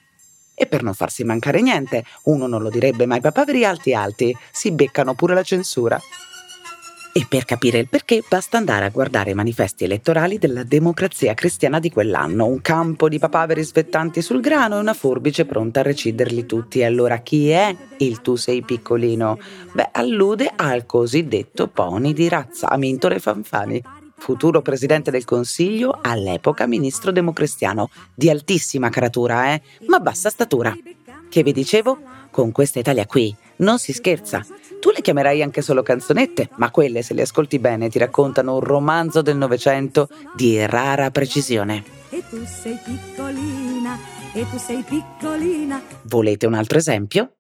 E 0.56 0.68
per 0.68 0.84
non 0.84 0.94
farsi 0.94 1.26
mancare 1.26 1.62
niente, 1.62 2.06
uno 2.24 2.48
non 2.48 2.62
lo 2.62 2.70
direbbe, 2.70 3.06
ma 3.06 3.18
i 3.18 3.22
papaveri 3.22 3.66
alti 3.66 3.94
alti 3.94 4.34
si 4.52 4.72
beccano 4.72 5.16
pure 5.16 5.34
la 5.34 5.44
censura. 5.44 6.00
E 7.18 7.26
per 7.28 7.46
capire 7.46 7.80
il 7.80 7.90
perché 7.90 8.24
basta 8.30 8.58
andare 8.58 8.86
a 8.86 8.90
guardare 8.90 9.32
i 9.32 9.34
manifesti 9.34 9.86
elettorali 9.86 10.38
della 10.38 10.62
democrazia 10.62 11.34
cristiana 11.34 11.80
di 11.80 11.90
quell'anno, 11.90 12.46
un 12.46 12.62
campo 12.62 13.10
di 13.10 13.18
papaveri 13.18 13.64
svettanti 13.64 14.22
sul 14.22 14.40
grano 14.40 14.76
e 14.76 14.82
una 14.82 14.94
forbice 14.94 15.46
pronta 15.46 15.80
a 15.80 15.84
reciderli 15.84 16.46
tutti. 16.46 16.84
Allora 16.84 17.18
chi 17.22 17.50
è 17.50 17.76
il 17.98 18.22
tu 18.22 18.36
sei 18.36 18.62
piccolino? 18.62 19.40
Beh, 19.72 19.90
allude 19.94 20.54
al 20.56 20.86
cosiddetto 20.86 21.66
pony 21.70 22.14
di 22.14 22.30
razza, 22.30 22.70
Amintore 22.70 23.18
Fanfani, 23.18 23.82
futuro 24.16 24.62
presidente 24.62 25.10
del 25.10 25.26
Consiglio, 25.26 25.98
all'epoca 26.00 26.68
ministro 26.68 27.12
democristiano, 27.12 27.90
di 28.14 28.30
altissima 28.30 28.90
caratura, 28.90 29.54
eh? 29.54 29.62
Ma 29.88 30.00
bassa 30.00 30.30
statura. 30.30 30.72
Che 31.30 31.42
vi 31.42 31.52
dicevo? 31.52 31.98
Con 32.30 32.52
questa 32.52 32.78
Italia 32.78 33.08
qui 33.08 33.36
non 33.56 33.80
si 33.80 33.92
scherza. 33.92 34.46
Tu 34.80 34.92
le 34.92 35.02
chiamerai 35.02 35.42
anche 35.42 35.62
solo 35.62 35.82
canzonette, 35.84 36.50
ma 36.56 36.70
quelle, 36.72 37.02
se 37.02 37.14
le 37.14 37.24
ascolti 37.24 37.60
bene, 37.60 37.90
ti 37.90 37.98
raccontano 37.98 38.56
un 38.56 38.60
romanzo 38.60 39.22
del 39.22 39.38
Novecento 39.38 40.08
di 40.36 40.64
rara 40.66 41.10
precisione. 41.10 41.84
E 42.10 42.24
tu 42.30 42.44
sei 42.46 42.78
piccolina, 42.84 43.98
e 44.34 44.46
tu 44.50 44.58
sei 44.58 44.84
piccolina. 44.84 45.82
Volete 46.04 46.46
un 46.46 46.54
altro 46.54 46.78
esempio? 46.78 47.32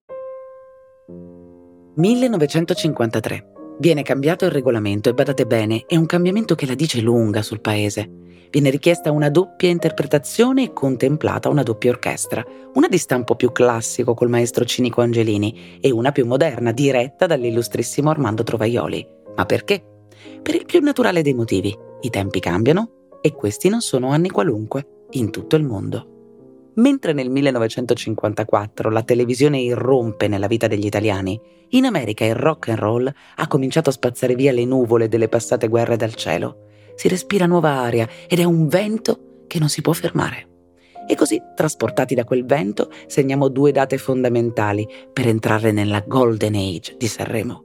1953. 1.95 3.56
Viene 3.79 4.01
cambiato 4.01 4.45
il 4.45 4.51
regolamento 4.51 5.09
e 5.09 5.13
badate 5.13 5.45
bene, 5.45 5.83
è 5.85 5.95
un 5.95 6.07
cambiamento 6.07 6.55
che 6.55 6.65
la 6.65 6.73
dice 6.73 6.99
lunga 6.99 7.43
sul 7.43 7.61
paese. 7.61 8.09
Viene 8.49 8.71
richiesta 8.71 9.11
una 9.11 9.29
doppia 9.29 9.69
interpretazione 9.69 10.63
e 10.63 10.73
contemplata 10.73 11.49
una 11.49 11.61
doppia 11.61 11.91
orchestra, 11.91 12.43
una 12.73 12.87
di 12.87 12.97
stampo 12.97 13.35
più 13.35 13.51
classico 13.51 14.15
col 14.15 14.29
maestro 14.29 14.65
Cinico 14.65 15.01
Angelini 15.01 15.77
e 15.79 15.91
una 15.91 16.11
più 16.11 16.25
moderna 16.25 16.71
diretta 16.71 17.27
dall'illustrissimo 17.27 18.09
Armando 18.09 18.41
Trovaioli. 18.41 19.07
Ma 19.35 19.45
perché? 19.45 19.83
Per 20.41 20.55
il 20.55 20.65
più 20.65 20.79
naturale 20.79 21.21
dei 21.21 21.35
motivi. 21.35 21.77
I 22.01 22.09
tempi 22.09 22.39
cambiano 22.39 23.17
e 23.21 23.33
questi 23.33 23.69
non 23.69 23.81
sono 23.81 24.09
anni 24.09 24.29
qualunque 24.29 25.05
in 25.11 25.29
tutto 25.29 25.55
il 25.55 25.63
mondo. 25.63 26.16
Mentre 26.77 27.11
nel 27.11 27.29
1954 27.31 28.91
la 28.91 29.01
televisione 29.01 29.59
irrompe 29.59 30.27
nella 30.27 30.45
vita 30.45 30.67
degli 30.67 30.85
italiani, 30.85 31.39
in 31.69 31.85
America 31.85 32.23
il 32.23 32.35
rock 32.35 32.69
and 32.69 32.77
roll 32.77 33.11
ha 33.35 33.47
cominciato 33.47 33.89
a 33.89 33.93
spazzare 33.93 34.35
via 34.35 34.51
le 34.51 34.63
nuvole 34.63 35.07
delle 35.07 35.27
passate 35.27 35.67
guerre 35.67 35.95
dal 35.95 36.13
cielo. 36.13 36.65
Si 36.95 37.07
respira 37.07 37.47
nuova 37.47 37.71
aria 37.71 38.07
ed 38.27 38.39
è 38.39 38.43
un 38.43 38.67
vento 38.67 39.45
che 39.47 39.57
non 39.57 39.69
si 39.69 39.81
può 39.81 39.93
fermare. 39.93 40.47
E 41.07 41.15
così, 41.15 41.41
trasportati 41.55 42.13
da 42.13 42.25
quel 42.25 42.45
vento, 42.45 42.91
segniamo 43.07 43.47
due 43.47 43.71
date 43.71 43.97
fondamentali 43.97 44.87
per 45.11 45.27
entrare 45.27 45.71
nella 45.71 46.03
Golden 46.05 46.53
Age 46.53 46.95
di 46.97 47.07
Sanremo. 47.07 47.63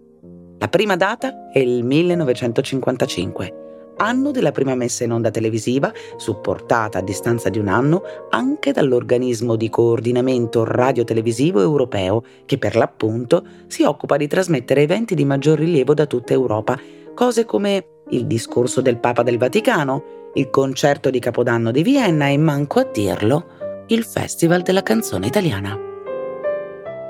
La 0.59 0.69
prima 0.69 0.97
data 0.97 1.50
è 1.50 1.59
il 1.59 1.85
1955 1.85 3.62
anno 4.02 4.30
della 4.30 4.52
prima 4.52 4.75
messa 4.75 5.04
in 5.04 5.12
onda 5.12 5.30
televisiva, 5.30 5.92
supportata 6.16 6.99
a 6.99 7.02
distanza 7.02 7.49
di 7.49 7.59
un 7.59 7.68
anno 7.68 8.02
anche 8.30 8.73
dall'organismo 8.73 9.56
di 9.56 9.71
coordinamento 9.71 10.64
radiotelevisivo 10.64 11.61
europeo, 11.61 12.23
che 12.44 12.59
per 12.59 12.76
l'appunto 12.76 13.44
si 13.66 13.82
occupa 13.82 14.16
di 14.16 14.26
trasmettere 14.26 14.82
eventi 14.82 15.14
di 15.14 15.25
maggior 15.25 15.59
rilievo 15.59 15.94
da 15.94 16.06
tutta 16.06 16.32
Europa, 16.32 16.78
cose 17.14 17.44
come 17.44 17.87
il 18.11 18.26
discorso 18.26 18.80
del 18.80 18.99
Papa 18.99 19.23
del 19.23 19.38
Vaticano, 19.38 20.30
il 20.35 20.50
concerto 20.50 21.11
di 21.11 21.18
Capodanno 21.18 21.71
di 21.71 21.82
Vienna 21.82 22.28
e, 22.28 22.37
manco 22.37 22.80
a 22.80 22.85
dirlo, 22.85 23.85
il 23.87 24.04
Festival 24.04 24.62
della 24.62 24.82
canzone 24.82 25.26
italiana. 25.26 25.78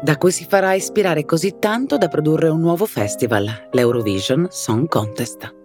Da 0.03 0.17
cui 0.17 0.33
si 0.33 0.47
farà 0.49 0.75
ispirare 0.75 1.25
così 1.25 1.59
tanto 1.61 1.97
da 1.97 2.09
produrre 2.09 2.49
un 2.49 2.61
nuovo 2.61 2.87
festival, 2.87 3.69
l'Eurovision 3.71 4.49
Song 4.51 4.89
Contest. 4.89 5.62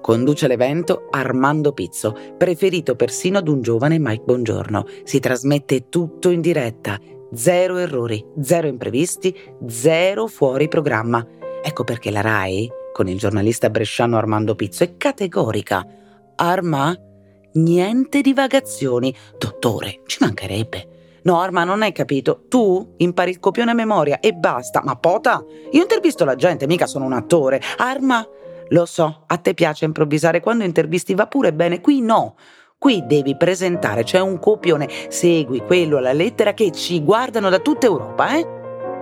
Conduce 0.00 0.46
l'evento 0.48 1.08
Armando 1.10 1.72
Pizzo, 1.72 2.16
preferito 2.36 2.96
persino 2.96 3.38
ad 3.38 3.48
un 3.48 3.60
giovane 3.60 3.98
Mike 3.98 4.24
Bongiorno. 4.24 4.86
Si 5.04 5.20
trasmette 5.20 5.88
tutto 5.88 6.30
in 6.30 6.40
diretta, 6.40 6.98
zero 7.32 7.76
errori, 7.76 8.24
zero 8.40 8.66
imprevisti, 8.66 9.36
zero 9.66 10.26
fuori 10.26 10.68
programma. 10.68 11.24
Ecco 11.62 11.84
perché 11.84 12.10
la 12.10 12.22
RAI, 12.22 12.70
con 12.92 13.08
il 13.08 13.18
giornalista 13.18 13.68
bresciano 13.68 14.16
Armando 14.16 14.54
Pizzo, 14.54 14.84
è 14.84 14.96
categorica. 14.96 15.86
Arma? 16.36 16.96
Niente 17.52 18.20
divagazioni. 18.20 19.14
Dottore, 19.36 20.00
ci 20.06 20.18
mancherebbe. 20.20 20.88
No, 21.22 21.38
Arma, 21.40 21.64
non 21.64 21.82
hai 21.82 21.92
capito. 21.92 22.44
Tu 22.48 22.94
impari 22.98 23.30
il 23.30 23.40
copione 23.40 23.72
a 23.72 23.74
memoria 23.74 24.20
e 24.20 24.32
basta. 24.32 24.80
Ma 24.82 24.96
pota, 24.96 25.44
io 25.72 25.82
intervisto 25.82 26.24
la 26.24 26.34
gente, 26.34 26.66
mica 26.66 26.86
sono 26.86 27.04
un 27.04 27.12
attore. 27.12 27.60
Arma, 27.76 28.26
lo 28.70 28.86
so, 28.86 29.24
a 29.26 29.36
te 29.36 29.54
piace 29.54 29.84
improvvisare. 29.84 30.40
Quando 30.40 30.64
intervisti 30.64 31.14
va 31.14 31.26
pure 31.26 31.52
bene, 31.52 31.80
qui 31.80 32.00
no. 32.00 32.36
Qui 32.78 33.04
devi 33.06 33.36
presentare, 33.36 34.04
c'è 34.04 34.20
un 34.20 34.38
copione, 34.38 34.88
segui 35.08 35.60
quello 35.60 35.98
alla 35.98 36.14
lettera 36.14 36.54
che 36.54 36.70
ci 36.72 37.02
guardano 37.02 37.50
da 37.50 37.58
tutta 37.58 37.84
Europa, 37.84 38.34
eh? 38.38 38.46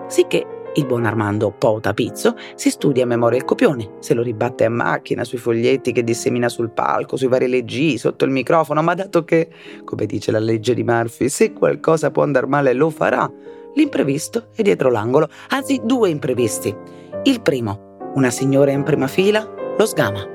Sicché 0.08 0.44
il 0.74 0.84
buon 0.84 1.04
Armando 1.04 1.52
Pota 1.52 1.94
Pizzo 1.94 2.34
si 2.56 2.70
studia 2.70 3.04
a 3.04 3.06
memoria 3.06 3.38
il 3.38 3.44
copione, 3.44 3.92
se 4.00 4.14
lo 4.14 4.22
ribatte 4.22 4.64
a 4.64 4.68
macchina 4.68 5.22
sui 5.22 5.38
foglietti 5.38 5.92
che 5.92 6.02
dissemina 6.02 6.48
sul 6.48 6.70
palco, 6.70 7.16
sui 7.16 7.28
vari 7.28 7.46
leggi, 7.46 7.98
sotto 7.98 8.24
il 8.24 8.32
microfono, 8.32 8.82
ma 8.82 8.94
dato 8.94 9.22
che, 9.22 9.48
come 9.84 10.06
dice 10.06 10.32
la 10.32 10.40
legge 10.40 10.74
di 10.74 10.82
Murphy, 10.82 11.28
se 11.28 11.52
qualcosa 11.52 12.10
può 12.10 12.24
andare 12.24 12.46
male 12.46 12.72
lo 12.72 12.90
farà, 12.90 13.30
l'imprevisto 13.74 14.48
è 14.56 14.62
dietro 14.62 14.90
l'angolo, 14.90 15.28
anzi 15.50 15.80
due 15.84 16.08
imprevisti. 16.08 16.74
Il 17.22 17.42
primo, 17.42 18.10
una 18.14 18.30
signora 18.30 18.72
in 18.72 18.82
prima 18.82 19.06
fila 19.06 19.57
lo 19.78 19.86
sgama. 19.86 20.26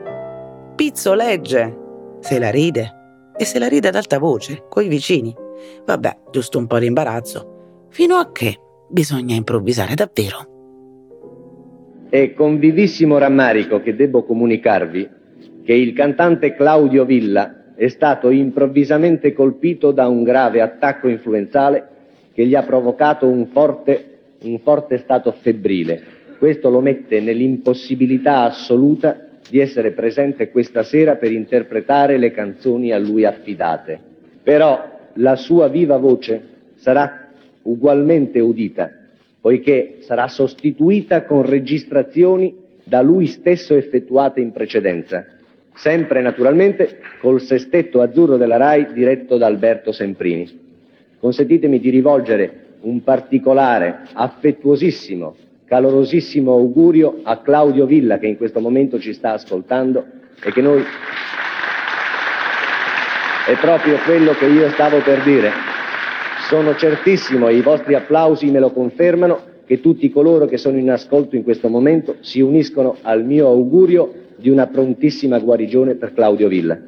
Pizzo 0.75 1.13
legge, 1.13 1.77
se 2.21 2.39
la 2.39 2.49
ride 2.49 2.91
e 3.35 3.43
se 3.43 3.59
la 3.59 3.67
ride 3.67 3.89
ad 3.89 3.95
alta 3.95 4.17
voce, 4.17 4.63
coi 4.69 4.87
vicini. 4.87 5.35
Vabbè, 5.85 6.17
giusto 6.31 6.57
un 6.57 6.65
po' 6.65 6.79
di 6.79 6.85
imbarazzo. 6.85 7.87
Fino 7.89 8.15
a 8.15 8.31
che 8.31 8.57
bisogna 8.89 9.35
improvvisare 9.35 9.95
davvero. 9.95 10.47
È 12.09 12.33
con 12.33 12.57
vivissimo 12.57 13.17
rammarico 13.17 13.81
che 13.81 13.97
devo 13.97 14.23
comunicarvi 14.23 15.09
che 15.65 15.73
il 15.73 15.93
cantante 15.93 16.55
Claudio 16.55 17.03
Villa 17.03 17.73
è 17.75 17.89
stato 17.89 18.29
improvvisamente 18.29 19.33
colpito 19.33 19.91
da 19.91 20.07
un 20.07 20.23
grave 20.23 20.61
attacco 20.61 21.09
influenzale 21.09 21.89
che 22.33 22.45
gli 22.45 22.55
ha 22.55 22.63
provocato 22.63 23.27
un 23.27 23.47
forte, 23.47 24.19
un 24.43 24.59
forte 24.59 24.99
stato 24.99 25.33
febbrile. 25.33 26.01
Questo 26.37 26.69
lo 26.69 26.79
mette 26.79 27.19
nell'impossibilità 27.19 28.43
assoluta 28.43 29.31
di 29.49 29.59
essere 29.59 29.91
presente 29.91 30.49
questa 30.49 30.83
sera 30.83 31.15
per 31.15 31.31
interpretare 31.31 32.17
le 32.17 32.31
canzoni 32.31 32.91
a 32.91 32.97
lui 32.97 33.25
affidate. 33.25 33.99
Però 34.41 34.91
la 35.15 35.35
sua 35.35 35.67
viva 35.67 35.97
voce 35.97 36.41
sarà 36.75 37.29
ugualmente 37.63 38.39
udita, 38.39 38.91
poiché 39.39 39.97
sarà 39.99 40.27
sostituita 40.27 41.23
con 41.25 41.45
registrazioni 41.45 42.55
da 42.83 43.01
lui 43.01 43.27
stesso 43.27 43.75
effettuate 43.75 44.41
in 44.41 44.51
precedenza, 44.51 45.25
sempre 45.75 46.21
naturalmente 46.21 46.99
col 47.19 47.41
sestetto 47.41 48.01
azzurro 48.01 48.37
della 48.37 48.57
RAI 48.57 48.93
diretto 48.93 49.37
da 49.37 49.45
Alberto 49.45 49.91
Semprini. 49.91 50.61
Consentitemi 51.19 51.79
di 51.79 51.89
rivolgere 51.89 52.61
un 52.81 53.01
particolare, 53.03 54.01
affettuosissimo 54.11 55.35
calorosissimo 55.73 56.51
augurio 56.51 57.21
a 57.23 57.39
Claudio 57.39 57.87
Villa 57.87 58.19
che 58.19 58.27
in 58.27 58.37
questo 58.37 58.59
momento 58.59 58.99
ci 58.99 59.11
sta 59.11 59.33
ascoltando 59.33 60.05
e 60.43 60.51
che 60.51 60.61
noi 60.61 60.83
è 63.47 63.57
proprio 63.59 63.97
quello 64.05 64.33
che 64.33 64.45
io 64.45 64.69
stavo 64.69 64.99
per 64.99 65.23
dire. 65.23 65.49
Sono 66.47 66.75
certissimo, 66.75 67.47
e 67.47 67.55
i 67.55 67.61
vostri 67.61 67.95
applausi 67.95 68.51
me 68.51 68.59
lo 68.59 68.69
confermano, 68.69 69.39
che 69.65 69.81
tutti 69.81 70.11
coloro 70.11 70.45
che 70.45 70.57
sono 70.57 70.77
in 70.77 70.91
ascolto 70.91 71.35
in 71.35 71.41
questo 71.41 71.69
momento 71.69 72.17
si 72.19 72.39
uniscono 72.39 72.97
al 73.01 73.25
mio 73.25 73.47
augurio 73.47 74.13
di 74.35 74.49
una 74.49 74.67
prontissima 74.67 75.39
guarigione 75.39 75.95
per 75.95 76.13
Claudio 76.13 76.49
Villa. 76.49 76.79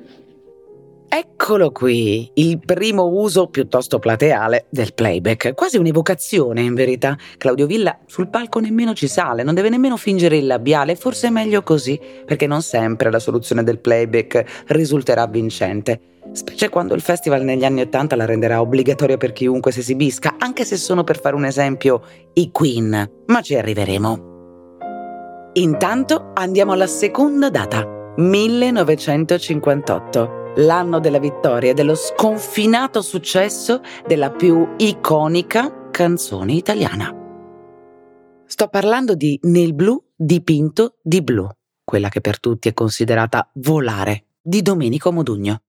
Eccolo 1.17 1.71
qui, 1.71 2.29
il 2.33 2.59
primo 2.59 3.05
uso 3.05 3.47
piuttosto 3.47 3.99
plateale 3.99 4.65
del 4.69 4.93
playback, 4.93 5.53
quasi 5.53 5.77
un'evocazione 5.77 6.59
in 6.59 6.73
verità. 6.73 7.15
Claudio 7.37 7.67
Villa 7.67 7.99
sul 8.05 8.27
palco 8.27 8.59
nemmeno 8.59 8.93
ci 8.93 9.07
sale, 9.07 9.43
non 9.43 9.53
deve 9.53 9.69
nemmeno 9.69 9.95
fingere 9.95 10.35
il 10.35 10.45
labiale, 10.45 10.97
forse 10.97 11.27
è 11.27 11.29
meglio 11.29 11.63
così, 11.63 11.97
perché 12.25 12.47
non 12.47 12.61
sempre 12.61 13.09
la 13.09 13.19
soluzione 13.19 13.63
del 13.63 13.79
playback 13.79 14.65
risulterà 14.67 15.25
vincente. 15.25 16.01
Specie 16.33 16.67
quando 16.67 16.93
il 16.93 17.01
festival 17.01 17.43
negli 17.43 17.63
anni 17.63 17.79
Ottanta 17.79 18.17
la 18.17 18.25
renderà 18.25 18.59
obbligatoria 18.59 19.15
per 19.15 19.31
chiunque 19.31 19.71
si 19.71 19.79
esibisca, 19.79 20.35
anche 20.37 20.65
se 20.65 20.75
sono 20.75 21.05
per 21.05 21.17
fare 21.17 21.37
un 21.37 21.45
esempio 21.45 22.01
i 22.33 22.51
Queen, 22.51 23.09
ma 23.27 23.41
ci 23.41 23.55
arriveremo. 23.55 24.33
Intanto 25.53 26.31
andiamo 26.33 26.73
alla 26.73 26.87
seconda 26.87 27.49
data, 27.49 27.87
1958 28.17 30.43
l'anno 30.55 30.99
della 30.99 31.19
vittoria 31.19 31.71
e 31.71 31.73
dello 31.73 31.95
sconfinato 31.95 33.01
successo 33.01 33.81
della 34.05 34.31
più 34.31 34.75
iconica 34.77 35.89
canzone 35.91 36.53
italiana. 36.53 37.13
Sto 38.45 38.67
parlando 38.67 39.15
di 39.15 39.39
Nel 39.43 39.73
blu 39.73 40.01
dipinto 40.15 40.97
di 41.01 41.21
blu, 41.21 41.47
quella 41.83 42.09
che 42.09 42.21
per 42.21 42.39
tutti 42.39 42.69
è 42.69 42.73
considerata 42.73 43.49
Volare, 43.55 44.27
di 44.41 44.61
Domenico 44.61 45.11
Modugno. 45.11 45.64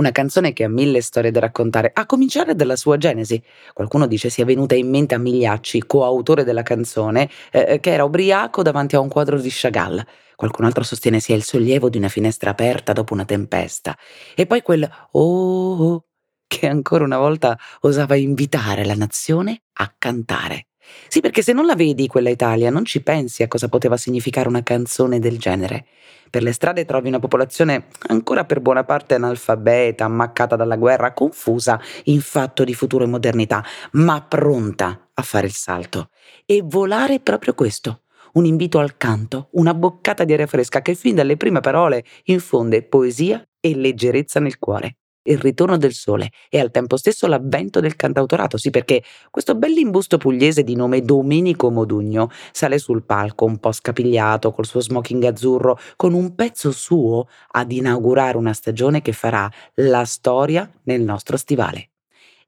Una 0.00 0.12
canzone 0.12 0.54
che 0.54 0.64
ha 0.64 0.68
mille 0.70 1.02
storie 1.02 1.30
da 1.30 1.40
raccontare, 1.40 1.90
a 1.92 2.06
cominciare 2.06 2.54
dalla 2.54 2.74
sua 2.74 2.96
genesi. 2.96 3.40
Qualcuno 3.74 4.06
dice 4.06 4.30
sia 4.30 4.46
venuta 4.46 4.74
in 4.74 4.88
mente 4.88 5.14
a 5.14 5.18
Migliacci, 5.18 5.84
coautore 5.84 6.42
della 6.42 6.62
canzone, 6.62 7.28
eh, 7.52 7.80
che 7.80 7.90
era 7.90 8.04
ubriaco 8.04 8.62
davanti 8.62 8.96
a 8.96 9.00
un 9.00 9.08
quadro 9.10 9.38
di 9.38 9.50
Chagall. 9.52 10.02
Qualcun 10.36 10.64
altro 10.64 10.84
sostiene 10.84 11.20
sia 11.20 11.36
il 11.36 11.42
sollievo 11.42 11.90
di 11.90 11.98
una 11.98 12.08
finestra 12.08 12.48
aperta 12.48 12.94
dopo 12.94 13.12
una 13.12 13.26
tempesta. 13.26 13.94
E 14.34 14.46
poi 14.46 14.62
quel 14.62 14.90
oh, 15.10 15.84
oh 15.84 16.04
che 16.46 16.66
ancora 16.66 17.04
una 17.04 17.18
volta 17.18 17.58
osava 17.80 18.16
invitare 18.16 18.86
la 18.86 18.94
nazione 18.94 19.64
a 19.74 19.94
cantare. 19.98 20.69
Sì, 21.08 21.20
perché 21.20 21.42
se 21.42 21.52
non 21.52 21.66
la 21.66 21.74
vedi 21.74 22.06
quella 22.06 22.30
Italia, 22.30 22.70
non 22.70 22.84
ci 22.84 23.02
pensi 23.02 23.42
a 23.42 23.48
cosa 23.48 23.68
poteva 23.68 23.96
significare 23.96 24.48
una 24.48 24.62
canzone 24.62 25.18
del 25.18 25.38
genere. 25.38 25.86
Per 26.30 26.42
le 26.42 26.52
strade 26.52 26.84
trovi 26.84 27.08
una 27.08 27.18
popolazione 27.18 27.86
ancora 28.08 28.44
per 28.44 28.60
buona 28.60 28.84
parte 28.84 29.14
analfabeta, 29.14 30.04
ammaccata 30.04 30.56
dalla 30.56 30.76
guerra, 30.76 31.12
confusa 31.12 31.80
in 32.04 32.20
fatto 32.20 32.64
di 32.64 32.74
futuro 32.74 33.04
e 33.04 33.08
modernità, 33.08 33.64
ma 33.92 34.22
pronta 34.22 35.10
a 35.12 35.22
fare 35.22 35.46
il 35.46 35.52
salto. 35.52 36.10
E 36.46 36.62
volare 36.64 37.14
è 37.16 37.20
proprio 37.20 37.54
questo 37.54 38.02
un 38.32 38.44
invito 38.44 38.78
al 38.78 38.96
canto, 38.96 39.48
una 39.52 39.74
boccata 39.74 40.22
di 40.22 40.32
aria 40.32 40.46
fresca 40.46 40.82
che 40.82 40.94
fin 40.94 41.16
dalle 41.16 41.36
prime 41.36 41.58
parole 41.58 42.04
infonde 42.26 42.84
poesia 42.84 43.44
e 43.58 43.74
leggerezza 43.74 44.38
nel 44.38 44.56
cuore. 44.58 44.99
Il 45.24 45.38
ritorno 45.38 45.76
del 45.76 45.92
sole 45.92 46.30
e 46.48 46.58
al 46.58 46.70
tempo 46.70 46.96
stesso 46.96 47.26
l'avvento 47.26 47.80
del 47.80 47.94
cantautorato, 47.94 48.56
sì 48.56 48.70
perché 48.70 49.02
questo 49.30 49.54
bell'imbusto 49.54 50.16
pugliese 50.16 50.62
di 50.64 50.74
nome 50.74 51.02
Domenico 51.02 51.70
Modugno 51.70 52.30
sale 52.52 52.78
sul 52.78 53.02
palco 53.04 53.44
un 53.44 53.58
po' 53.58 53.70
scapigliato 53.72 54.50
col 54.50 54.64
suo 54.64 54.80
smoking 54.80 55.22
azzurro 55.24 55.78
con 55.96 56.14
un 56.14 56.34
pezzo 56.34 56.70
suo 56.72 57.28
ad 57.50 57.70
inaugurare 57.70 58.38
una 58.38 58.54
stagione 58.54 59.02
che 59.02 59.12
farà 59.12 59.50
la 59.74 60.04
storia 60.06 60.68
nel 60.84 61.02
nostro 61.02 61.36
stivale. 61.36 61.90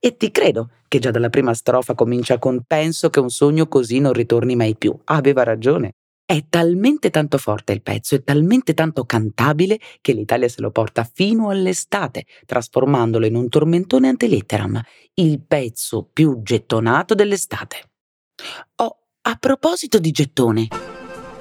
E 0.00 0.16
ti 0.16 0.30
credo 0.30 0.70
che 0.88 0.98
già 0.98 1.10
dalla 1.10 1.28
prima 1.30 1.54
strofa 1.54 1.94
comincia 1.94 2.38
con 2.38 2.62
penso 2.66 3.10
che 3.10 3.20
un 3.20 3.30
sogno 3.30 3.66
così 3.68 4.00
non 4.00 4.12
ritorni 4.14 4.56
mai 4.56 4.76
più. 4.76 4.98
Aveva 5.04 5.42
ragione. 5.42 5.92
È 6.32 6.46
talmente 6.48 7.10
tanto 7.10 7.36
forte 7.36 7.74
il 7.74 7.82
pezzo, 7.82 8.14
è 8.14 8.24
talmente 8.24 8.72
tanto 8.72 9.04
cantabile 9.04 9.78
che 10.00 10.14
l'Italia 10.14 10.48
se 10.48 10.62
lo 10.62 10.70
porta 10.70 11.04
fino 11.04 11.50
all'estate, 11.50 12.24
trasformandolo 12.46 13.26
in 13.26 13.34
un 13.34 13.50
tormentone 13.50 14.08
antelitteram, 14.08 14.80
il 15.16 15.42
pezzo 15.42 16.08
più 16.10 16.40
gettonato 16.42 17.14
dell'estate. 17.14 17.90
Oh, 18.76 18.96
a 19.20 19.36
proposito 19.38 19.98
di 19.98 20.10
gettone, 20.10 20.68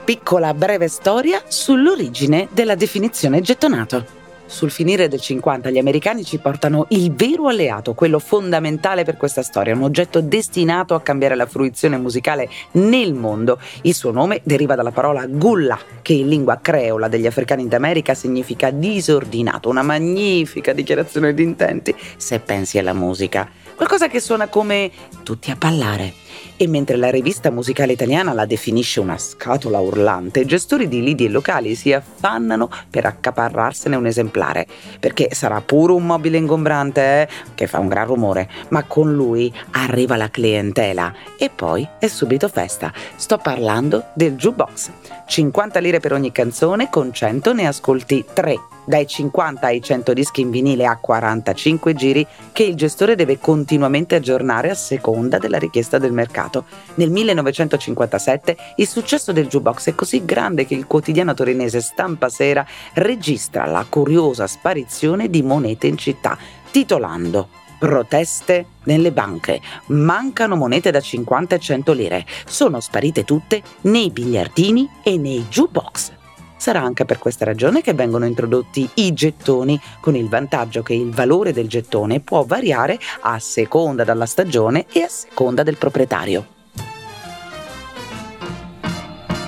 piccola 0.03 0.53
breve 0.53 0.89
storia 0.89 1.41
sull'origine 1.47 2.49
della 2.51 2.75
definizione 2.75 3.39
gettonato 3.39 4.19
sul 4.51 4.69
finire 4.69 5.07
del 5.07 5.21
50 5.21 5.69
gli 5.69 5.77
americani 5.77 6.25
ci 6.25 6.37
portano 6.37 6.85
il 6.89 7.13
vero 7.13 7.47
alleato, 7.47 7.93
quello 7.93 8.19
fondamentale 8.19 9.05
per 9.05 9.15
questa 9.15 9.41
storia, 9.41 9.73
un 9.73 9.83
oggetto 9.83 10.19
destinato 10.19 10.93
a 10.93 11.01
cambiare 11.01 11.35
la 11.35 11.45
fruizione 11.45 11.97
musicale 11.97 12.49
nel 12.73 13.13
mondo. 13.13 13.59
Il 13.83 13.93
suo 13.93 14.11
nome 14.11 14.41
deriva 14.43 14.75
dalla 14.75 14.91
parola 14.91 15.25
gulla, 15.25 15.79
che 16.01 16.13
in 16.13 16.27
lingua 16.27 16.59
creola 16.61 17.07
degli 17.07 17.25
africani 17.25 17.67
d'America 17.67 18.13
significa 18.13 18.69
disordinato, 18.71 19.69
una 19.69 19.83
magnifica 19.83 20.73
dichiarazione 20.73 21.33
di 21.33 21.43
intenti 21.43 21.95
se 22.17 22.39
pensi 22.39 22.77
alla 22.77 22.93
musica. 22.93 23.49
Qualcosa 23.73 24.09
che 24.09 24.19
suona 24.19 24.47
come 24.47 24.91
tutti 25.23 25.49
a 25.49 25.55
ballare 25.55 26.13
e 26.57 26.67
mentre 26.67 26.97
la 26.97 27.09
rivista 27.09 27.49
musicale 27.49 27.93
italiana 27.93 28.33
la 28.33 28.45
definisce 28.45 28.99
una 28.99 29.17
scatola 29.17 29.79
urlante, 29.79 30.45
gestori 30.45 30.87
di 30.87 31.01
lidi 31.01 31.25
e 31.25 31.29
locali 31.29 31.75
si 31.75 31.93
affannano 31.93 32.69
per 32.89 33.05
accaparrarsene 33.05 33.95
un 33.95 34.05
esemplare, 34.05 34.67
perché 34.99 35.29
sarà 35.31 35.61
pure 35.61 35.93
un 35.93 36.05
mobile 36.05 36.37
ingombrante 36.37 37.01
eh? 37.01 37.27
che 37.55 37.67
fa 37.67 37.79
un 37.79 37.87
gran 37.87 38.05
rumore, 38.05 38.49
ma 38.69 38.83
con 38.83 39.13
lui 39.13 39.53
arriva 39.71 40.15
la 40.15 40.29
clientela 40.29 41.13
e 41.37 41.49
poi 41.49 41.87
è 41.99 42.07
subito 42.07 42.47
festa. 42.47 42.91
Sto 43.15 43.37
parlando 43.37 44.05
del 44.13 44.35
jukebox. 44.35 44.91
50 45.27 45.79
lire 45.79 45.99
per 45.99 46.13
ogni 46.13 46.31
canzone, 46.31 46.89
con 46.89 47.13
100 47.13 47.53
ne 47.53 47.67
ascolti 47.67 48.25
3 48.33 48.59
dai 48.91 49.07
50 49.07 49.67
ai 49.67 49.81
100 49.81 50.11
dischi 50.11 50.41
in 50.41 50.49
vinile 50.49 50.85
a 50.85 50.97
45 50.97 51.93
giri 51.93 52.27
che 52.51 52.63
il 52.63 52.75
gestore 52.75 53.15
deve 53.15 53.39
continuamente 53.39 54.15
aggiornare 54.15 54.69
a 54.69 54.75
seconda 54.75 55.37
della 55.37 55.57
richiesta 55.57 55.97
del 55.97 56.11
mercato. 56.11 56.65
Nel 56.95 57.09
1957 57.09 58.57
il 58.75 58.87
successo 58.89 59.31
del 59.31 59.47
jukebox 59.47 59.87
è 59.87 59.95
così 59.95 60.25
grande 60.25 60.65
che 60.65 60.75
il 60.75 60.87
quotidiano 60.87 61.33
torinese 61.33 61.79
Stampa 61.79 62.27
Sera 62.27 62.67
registra 62.95 63.65
la 63.65 63.85
curiosa 63.87 64.45
sparizione 64.45 65.29
di 65.29 65.41
monete 65.41 65.87
in 65.87 65.95
città, 65.95 66.37
titolando 66.69 67.47
Proteste 67.79 68.65
nelle 68.83 69.13
banche. 69.13 69.61
Mancano 69.85 70.57
monete 70.57 70.91
da 70.91 70.99
50 70.99 71.55
e 71.55 71.59
100 71.59 71.93
lire. 71.93 72.25
Sono 72.45 72.81
sparite 72.81 73.23
tutte 73.23 73.61
nei 73.83 74.09
biliardini 74.09 74.87
e 75.01 75.17
nei 75.17 75.45
jukebox. 75.49 76.19
Sarà 76.61 76.81
anche 76.81 77.05
per 77.05 77.17
questa 77.17 77.43
ragione 77.43 77.81
che 77.81 77.95
vengono 77.95 78.27
introdotti 78.27 78.87
i 78.93 79.13
gettoni, 79.13 79.81
con 79.99 80.15
il 80.15 80.29
vantaggio 80.29 80.83
che 80.83 80.93
il 80.93 81.09
valore 81.09 81.53
del 81.53 81.67
gettone 81.67 82.19
può 82.19 82.43
variare 82.43 82.99
a 83.21 83.39
seconda 83.39 84.03
della 84.03 84.27
stagione 84.27 84.85
e 84.93 85.01
a 85.01 85.07
seconda 85.07 85.63
del 85.63 85.77
proprietario. 85.77 86.45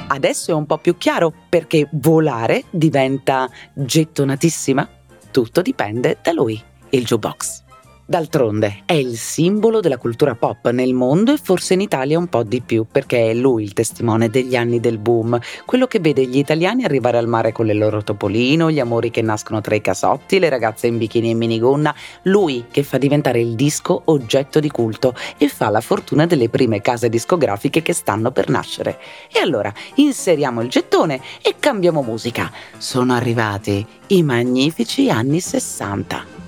Adesso 0.07 0.49
è 0.49 0.53
un 0.55 0.65
po' 0.65 0.79
più 0.79 0.97
chiaro 0.97 1.31
perché 1.49 1.87
volare 1.91 2.63
diventa 2.71 3.47
gettonatissima. 3.75 4.89
Tutto 5.29 5.61
dipende 5.61 6.17
da 6.19 6.31
lui, 6.31 6.59
il 6.89 7.05
jukebox. 7.05 7.62
D'altronde 8.05 8.81
è 8.83 8.91
il 8.91 9.17
simbolo 9.17 9.79
della 9.79 9.97
cultura 9.97 10.35
pop 10.35 10.69
nel 10.71 10.93
mondo 10.93 11.31
e 11.31 11.37
forse 11.37 11.73
in 11.73 11.79
Italia 11.79 12.17
un 12.17 12.27
po' 12.27 12.43
di 12.43 12.59
più, 12.59 12.85
perché 12.91 13.29
è 13.29 13.33
lui 13.33 13.63
il 13.63 13.71
testimone 13.71 14.27
degli 14.27 14.57
anni 14.57 14.81
del 14.81 14.97
boom, 14.97 15.39
quello 15.65 15.87
che 15.87 16.01
vede 16.01 16.25
gli 16.27 16.37
italiani 16.37 16.83
arrivare 16.83 17.17
al 17.17 17.29
mare 17.29 17.53
con 17.53 17.65
le 17.65 17.73
loro 17.73 18.03
topolino, 18.03 18.69
gli 18.69 18.81
amori 18.81 19.09
che 19.09 19.21
nascono 19.21 19.61
tra 19.61 19.75
i 19.75 19.79
casotti, 19.79 20.39
le 20.39 20.49
ragazze 20.49 20.87
in 20.87 20.97
bikini 20.97 21.29
e 21.29 21.33
minigonna, 21.33 21.95
lui 22.23 22.65
che 22.69 22.83
fa 22.83 22.97
diventare 22.97 23.39
il 23.39 23.55
disco 23.55 24.01
oggetto 24.05 24.59
di 24.59 24.69
culto 24.69 25.15
e 25.37 25.47
fa 25.47 25.69
la 25.69 25.79
fortuna 25.79 26.25
delle 26.25 26.49
prime 26.49 26.81
case 26.81 27.07
discografiche 27.07 27.81
che 27.81 27.93
stanno 27.93 28.31
per 28.31 28.49
nascere. 28.49 28.99
E 29.31 29.39
allora 29.39 29.71
inseriamo 29.95 30.61
il 30.61 30.67
gettone 30.67 31.21
e 31.41 31.55
cambiamo 31.57 32.01
musica. 32.01 32.51
Sono 32.77 33.13
arrivati 33.13 33.85
i 34.07 34.23
magnifici 34.23 35.09
anni 35.09 35.39
60 35.39 36.42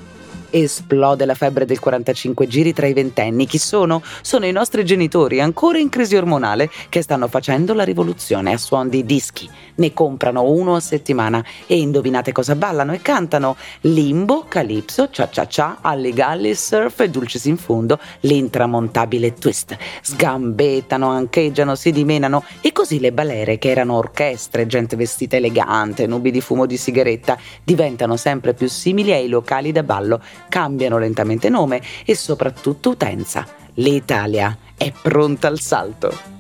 esplode 0.64 1.26
la 1.26 1.34
febbre 1.34 1.66
del 1.66 1.80
45 1.80 2.48
giri 2.48 2.74
tra 2.74 2.88
i 2.88 2.94
ventenni. 2.94 3.46
Chi 3.46 3.58
sono? 3.58 4.02
Sono 4.22 4.46
i 4.46 4.52
nostri 4.54 4.86
genitori, 4.86 5.42
ancora 5.42 5.80
in 5.80 5.90
crisi 5.90 6.16
ormonale, 6.16 6.70
che 6.88 7.02
stanno 7.02 7.28
facendo 7.28 7.74
la 7.74 7.84
rivoluzione 7.84 8.54
a 8.54 8.58
suon 8.58 8.88
di 8.88 9.04
dischi. 9.04 9.50
Ne 9.76 9.92
comprano 9.92 10.44
uno 10.44 10.76
a 10.76 10.80
settimana 10.80 11.44
e 11.68 11.78
indovinate 11.78 12.32
cosa 12.32 12.56
ballano 12.56 12.94
e 12.94 13.02
cantano? 13.02 13.58
Limbo, 13.82 14.46
Calypso, 14.48 15.10
Cia 15.10 15.30
Cia 15.30 15.46
Cia, 15.48 15.80
Alligalli, 15.82 16.56
Surf 16.56 17.02
e 17.02 17.10
Dulcis 17.10 17.46
in 17.46 17.58
fondo, 17.58 18.00
l'intramontabile 18.22 19.34
twist. 19.34 19.76
Sgambettano, 20.02 21.10
ancheggiano, 21.10 21.76
si 21.76 21.92
dimenano 21.92 22.44
e 22.62 22.72
così 22.72 23.02
le 23.02 23.12
balere, 23.12 23.58
che 23.58 23.72
erano 23.72 23.98
orchestre, 23.98 24.68
gente 24.68 24.96
vestita 24.96 25.36
elegante, 25.36 26.08
nubi 26.08 26.32
di 26.32 26.40
fumo 26.40 26.66
di 26.66 26.78
sigaretta, 26.78 27.38
diventano 27.62 28.16
sempre 28.16 28.54
più 28.54 28.70
simili 28.70 29.12
ai 29.12 29.28
locali 29.28 29.74
da 29.74 29.84
ballo 29.84 30.22
cambiano 30.50 30.98
lentamente 30.98 31.50
nome 31.50 31.82
e 32.06 32.16
soprattutto 32.16 32.92
utenza. 32.92 33.46
L'Italia 33.76 34.58
è 34.78 34.92
pronta 35.02 35.48
al 35.48 35.60
salto. 35.60 36.34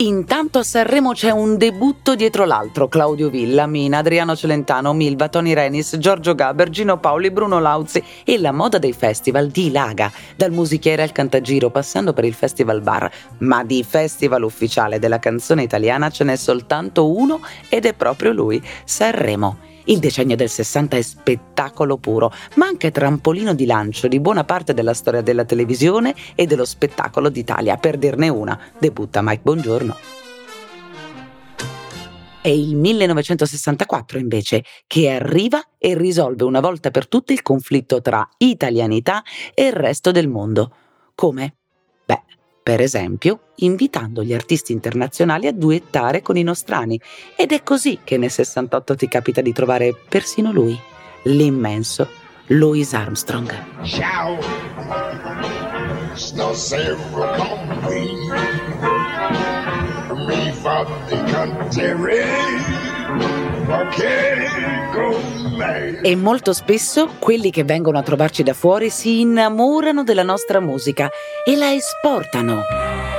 Intanto 0.00 0.60
a 0.60 0.62
Sanremo 0.62 1.10
c'è 1.10 1.30
un 1.30 1.56
debutto 1.56 2.14
dietro 2.14 2.44
l'altro. 2.44 2.86
Claudio 2.86 3.30
Villa, 3.30 3.66
Mina, 3.66 3.98
Adriano 3.98 4.36
Celentano, 4.36 4.92
Milva, 4.92 5.28
Tony 5.28 5.54
Renis, 5.54 5.96
Giorgio 5.96 6.36
Gaber, 6.36 6.70
Gino 6.70 6.98
Paoli, 6.98 7.32
Bruno 7.32 7.58
Lauzi 7.58 8.00
e 8.22 8.38
la 8.38 8.52
moda 8.52 8.78
dei 8.78 8.92
festival 8.92 9.48
dilaga, 9.48 10.12
dal 10.36 10.52
musichiere 10.52 11.02
al 11.02 11.10
cantagiro 11.10 11.70
passando 11.70 12.12
per 12.12 12.24
il 12.24 12.34
festival 12.34 12.80
bar. 12.80 13.10
Ma 13.38 13.64
di 13.64 13.82
festival 13.82 14.44
ufficiale 14.44 15.00
della 15.00 15.18
canzone 15.18 15.64
italiana 15.64 16.10
ce 16.10 16.22
n'è 16.22 16.36
soltanto 16.36 17.10
uno 17.10 17.40
ed 17.68 17.84
è 17.84 17.92
proprio 17.92 18.30
lui, 18.30 18.62
Sanremo. 18.84 19.58
Il 19.88 20.00
decennio 20.00 20.36
del 20.36 20.50
60 20.50 20.98
è 20.98 21.02
spettacolo 21.02 21.96
puro, 21.96 22.30
ma 22.56 22.66
anche 22.66 22.90
trampolino 22.90 23.54
di 23.54 23.64
lancio 23.64 24.06
di 24.06 24.20
buona 24.20 24.44
parte 24.44 24.74
della 24.74 24.92
storia 24.92 25.22
della 25.22 25.46
televisione 25.46 26.14
e 26.34 26.44
dello 26.44 26.66
spettacolo 26.66 27.30
d'Italia. 27.30 27.78
Per 27.78 27.96
dirne 27.96 28.28
una, 28.28 28.58
debutta 28.78 29.22
Mike 29.22 29.40
Bongiorno. 29.42 29.96
È 32.42 32.48
il 32.48 32.76
1964 32.76 34.18
invece 34.18 34.62
che 34.86 35.08
arriva 35.08 35.62
e 35.78 35.94
risolve 35.94 36.44
una 36.44 36.60
volta 36.60 36.90
per 36.90 37.08
tutte 37.08 37.32
il 37.32 37.40
conflitto 37.40 38.02
tra 38.02 38.28
italianità 38.36 39.22
e 39.54 39.68
il 39.68 39.72
resto 39.72 40.10
del 40.10 40.28
mondo. 40.28 40.70
Come? 41.14 41.56
Beh, 42.04 42.22
per 42.68 42.82
esempio 42.82 43.52
invitando 43.60 44.22
gli 44.22 44.34
artisti 44.34 44.72
internazionali 44.72 45.46
a 45.46 45.54
duettare 45.54 46.20
con 46.20 46.36
i 46.36 46.42
nostrani. 46.42 47.00
Ed 47.34 47.52
è 47.52 47.62
così 47.62 48.00
che 48.04 48.18
nel 48.18 48.30
68 48.30 48.94
ti 48.94 49.08
capita 49.08 49.40
di 49.40 49.54
trovare 49.54 49.94
persino 50.06 50.52
lui, 50.52 50.78
l'immenso 51.22 52.06
Louis 52.48 52.92
Armstrong. 52.92 53.84
Ciao! 53.84 54.36
Stasera 56.12 56.94
con 57.38 57.78
me, 57.86 58.04
mi 60.26 60.52
fate 60.52 61.22
cantare 61.24 62.87
e 66.02 66.16
molto 66.16 66.52
spesso 66.52 67.08
quelli 67.18 67.50
che 67.50 67.64
vengono 67.64 67.98
a 67.98 68.02
trovarci 68.02 68.42
da 68.42 68.54
fuori 68.54 68.88
si 68.88 69.20
innamorano 69.20 70.04
della 70.04 70.22
nostra 70.22 70.60
musica 70.60 71.10
e 71.44 71.56
la 71.56 71.72
esportano. 71.72 73.17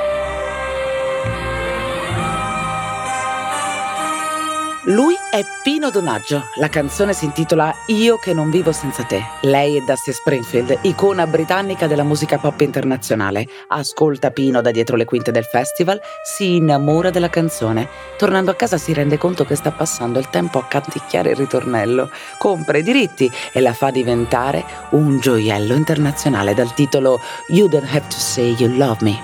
Lui 4.89 5.13
è 5.29 5.43
Pino 5.61 5.91
Donaggio. 5.91 6.45
La 6.55 6.67
canzone 6.67 7.13
si 7.13 7.25
intitola 7.25 7.71
Io 7.87 8.17
che 8.17 8.33
non 8.33 8.49
vivo 8.49 8.71
senza 8.71 9.03
te. 9.03 9.23
Lei 9.41 9.77
è 9.77 9.81
Dusty 9.81 10.11
Springfield, 10.11 10.79
icona 10.81 11.27
britannica 11.27 11.85
della 11.85 12.01
musica 12.01 12.39
pop 12.39 12.59
internazionale. 12.61 13.47
Ascolta 13.67 14.31
Pino 14.31 14.61
da 14.61 14.71
dietro 14.71 14.95
le 14.95 15.05
quinte 15.05 15.29
del 15.29 15.43
festival, 15.43 16.01
si 16.23 16.55
innamora 16.55 17.11
della 17.11 17.29
canzone. 17.29 17.87
Tornando 18.17 18.49
a 18.49 18.55
casa 18.55 18.79
si 18.79 18.91
rende 18.91 19.19
conto 19.19 19.45
che 19.45 19.53
sta 19.53 19.69
passando 19.69 20.17
il 20.17 20.31
tempo 20.31 20.57
a 20.57 20.65
canticchiare 20.65 21.29
il 21.29 21.35
ritornello. 21.35 22.09
Compra 22.39 22.79
i 22.79 22.83
diritti 22.83 23.31
e 23.51 23.61
la 23.61 23.73
fa 23.73 23.91
diventare 23.91 24.65
un 24.91 25.19
gioiello 25.19 25.75
internazionale 25.75 26.55
dal 26.55 26.73
titolo 26.73 27.19
You 27.49 27.67
Don't 27.67 27.87
Have 27.93 28.07
to 28.07 28.17
Say 28.17 28.55
You 28.57 28.75
Love 28.75 28.97
Me. 29.01 29.19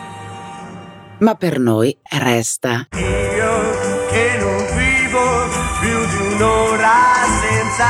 Ma 1.21 1.34
per 1.34 1.58
noi 1.58 1.97
resta. 2.04 2.88
Io 2.91 4.06
che 4.12 4.38
non 4.38 4.64
un'ora 6.36 7.24
senza 7.41 7.86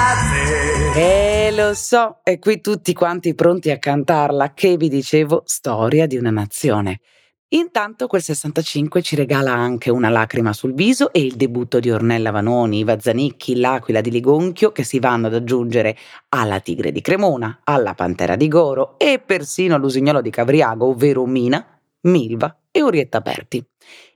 te. 0.94 1.48
Eh, 1.48 1.52
lo 1.52 1.74
so, 1.74 2.20
e 2.24 2.40
qui 2.40 2.62
tutti 2.62 2.94
quanti 2.94 3.34
pronti 3.34 3.72
a 3.72 3.80
cantarla, 3.80 4.54
che 4.54 4.78
vi 4.78 4.88
dicevo, 4.88 5.44
storia 5.46 6.06
di 6.06 6.18
una 6.18 6.32
nazione. 6.32 7.02
Intanto 7.50 8.08
quel 8.08 8.22
65 8.22 9.02
ci 9.02 9.16
regala 9.16 9.54
anche 9.54 9.90
una 9.90 10.10
lacrima 10.10 10.52
sul 10.52 10.74
viso 10.74 11.14
e 11.14 11.22
il 11.22 11.36
debutto 11.36 11.80
di 11.80 11.92
Ornella 11.92 12.32
Vanoni, 12.32 12.80
Iva 12.80 13.00
Zanicchi, 13.00 13.58
l'Aquila 13.58 14.02
di 14.02 14.12
Ligonchio 14.12 14.72
che 14.72 14.84
si 14.84 15.00
vanno 15.00 15.28
ad 15.28 15.36
aggiungere 15.36 15.96
alla 16.30 16.60
Tigre 16.60 16.92
di 16.92 17.02
Cremona, 17.02 17.62
alla 17.64 17.94
Pantera 17.94 18.36
di 18.36 18.48
Goro 18.48 18.98
e 18.98 19.22
persino 19.24 19.76
all'Usignolo 19.76 20.22
di 20.22 20.32
Cavriago, 20.32 20.88
ovvero 20.88 21.26
Mina, 21.26 21.66
Milva 22.02 22.58
e 22.72 22.82
Orietta 22.82 23.22
Berti. 23.22 23.64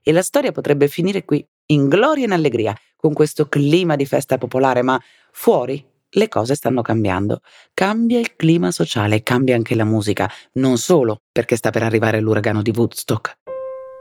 E 0.01 0.11
la 0.11 0.23
storia 0.23 0.51
potrebbe 0.51 0.87
finire 0.87 1.23
qui, 1.23 1.47
in 1.71 1.87
gloria 1.87 2.23
e 2.23 2.27
in 2.27 2.33
allegria, 2.33 2.75
con 2.95 3.13
questo 3.13 3.47
clima 3.47 3.95
di 3.95 4.05
festa 4.05 4.37
popolare, 4.37 4.81
ma 4.81 4.99
fuori 5.31 5.83
le 6.13 6.27
cose 6.27 6.55
stanno 6.55 6.81
cambiando. 6.81 7.41
Cambia 7.73 8.19
il 8.19 8.35
clima 8.35 8.71
sociale, 8.71 9.23
cambia 9.23 9.55
anche 9.55 9.75
la 9.75 9.85
musica, 9.85 10.29
non 10.53 10.77
solo 10.77 11.21
perché 11.31 11.55
sta 11.55 11.69
per 11.69 11.83
arrivare 11.83 12.19
l'uragano 12.19 12.61
di 12.61 12.73
Woodstock. 12.75 13.38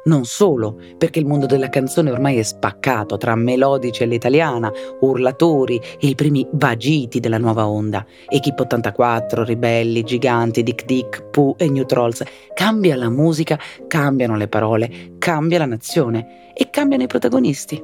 Non 0.08 0.24
solo 0.24 0.80
perché 0.96 1.18
il 1.18 1.26
mondo 1.26 1.44
della 1.44 1.68
canzone 1.68 2.10
ormai 2.10 2.38
è 2.38 2.42
spaccato 2.42 3.18
tra 3.18 3.36
melodici 3.36 4.04
all'italiana, 4.04 4.72
urlatori 5.00 5.78
e 6.00 6.06
i 6.06 6.14
primi 6.14 6.48
vagiti 6.52 7.20
della 7.20 7.36
nuova 7.36 7.68
onda, 7.68 8.06
Equipe 8.26 8.62
84, 8.62 9.44
Ribelli, 9.44 10.02
Giganti, 10.04 10.62
Dick 10.62 10.86
Dick, 10.86 11.28
Pooh 11.28 11.56
e 11.58 11.68
New 11.68 11.84
Trolls. 11.84 12.24
Cambia 12.54 12.96
la 12.96 13.10
musica, 13.10 13.58
cambiano 13.86 14.34
le 14.36 14.48
parole, 14.48 14.88
cambia 15.18 15.58
la 15.58 15.66
nazione 15.66 16.52
e 16.54 16.70
cambiano 16.70 17.02
i 17.02 17.06
protagonisti. 17.06 17.78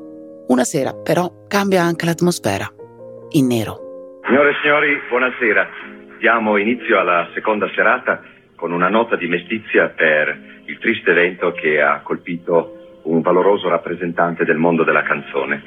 Una 0.49 0.65
sera, 0.65 0.95
però, 0.95 1.31
cambia 1.47 1.83
anche 1.83 2.07
l'atmosfera. 2.07 2.67
In 3.33 3.49
nero. 3.49 4.21
Signore 4.25 4.49
e 4.49 4.55
signori, 4.63 4.97
buonasera. 5.11 5.69
Diamo 6.21 6.57
inizio 6.57 6.99
alla 6.99 7.29
seconda 7.35 7.69
serata 7.75 8.23
con 8.65 8.73
una 8.73 8.89
nota 8.89 9.15
di 9.17 9.27
mestizia 9.27 9.91
per 9.91 10.63
il 10.65 10.79
triste 10.79 11.11
evento 11.11 11.53
che 11.53 11.83
ha 11.83 12.01
colpito 12.01 13.01
un 13.03 13.21
valoroso 13.21 13.69
rappresentante 13.69 14.47
del 14.47 14.57
mondo 14.57 14.85
della 14.85 15.03
canzone. 15.03 15.63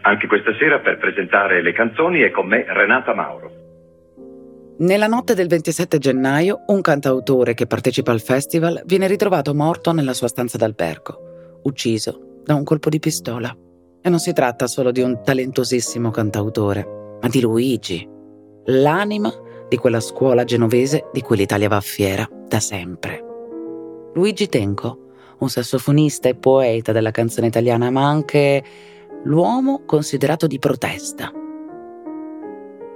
Anche 0.00 0.26
questa 0.26 0.56
sera 0.58 0.78
per 0.78 0.96
presentare 0.96 1.60
le 1.60 1.72
canzoni 1.74 2.20
è 2.20 2.30
con 2.30 2.46
me 2.46 2.64
Renata 2.66 3.12
Mauro. 3.12 3.50
Nella 4.78 5.08
notte 5.08 5.34
del 5.34 5.46
27 5.46 5.98
gennaio, 5.98 6.64
un 6.68 6.80
cantautore 6.80 7.52
che 7.52 7.66
partecipa 7.66 8.12
al 8.12 8.22
festival 8.22 8.80
viene 8.86 9.08
ritrovato 9.08 9.52
morto 9.52 9.92
nella 9.92 10.14
sua 10.14 10.28
stanza 10.28 10.56
d'albergo, 10.56 11.60
ucciso 11.64 12.40
da 12.44 12.54
un 12.54 12.64
colpo 12.64 12.88
di 12.88 12.98
pistola. 12.98 13.54
E 14.00 14.08
non 14.08 14.18
si 14.18 14.32
tratta 14.32 14.66
solo 14.68 14.90
di 14.90 15.02
un 15.02 15.22
talentosissimo 15.22 16.10
cantautore, 16.10 17.18
ma 17.20 17.28
di 17.28 17.42
Luigi, 17.42 18.08
l'anima 18.64 19.30
di 19.72 19.78
quella 19.78 20.00
scuola 20.00 20.44
genovese 20.44 21.08
di 21.14 21.22
cui 21.22 21.38
l'Italia 21.38 21.66
va 21.66 21.80
fiera 21.80 22.28
da 22.46 22.60
sempre. 22.60 23.24
Luigi 24.12 24.46
Tenco, 24.46 24.98
un 25.38 25.48
sassofonista 25.48 26.28
e 26.28 26.34
poeta 26.34 26.92
della 26.92 27.10
canzone 27.10 27.46
italiana, 27.46 27.88
ma 27.88 28.06
anche 28.06 28.62
l'uomo 29.24 29.84
considerato 29.86 30.46
di 30.46 30.58
protesta 30.58 31.32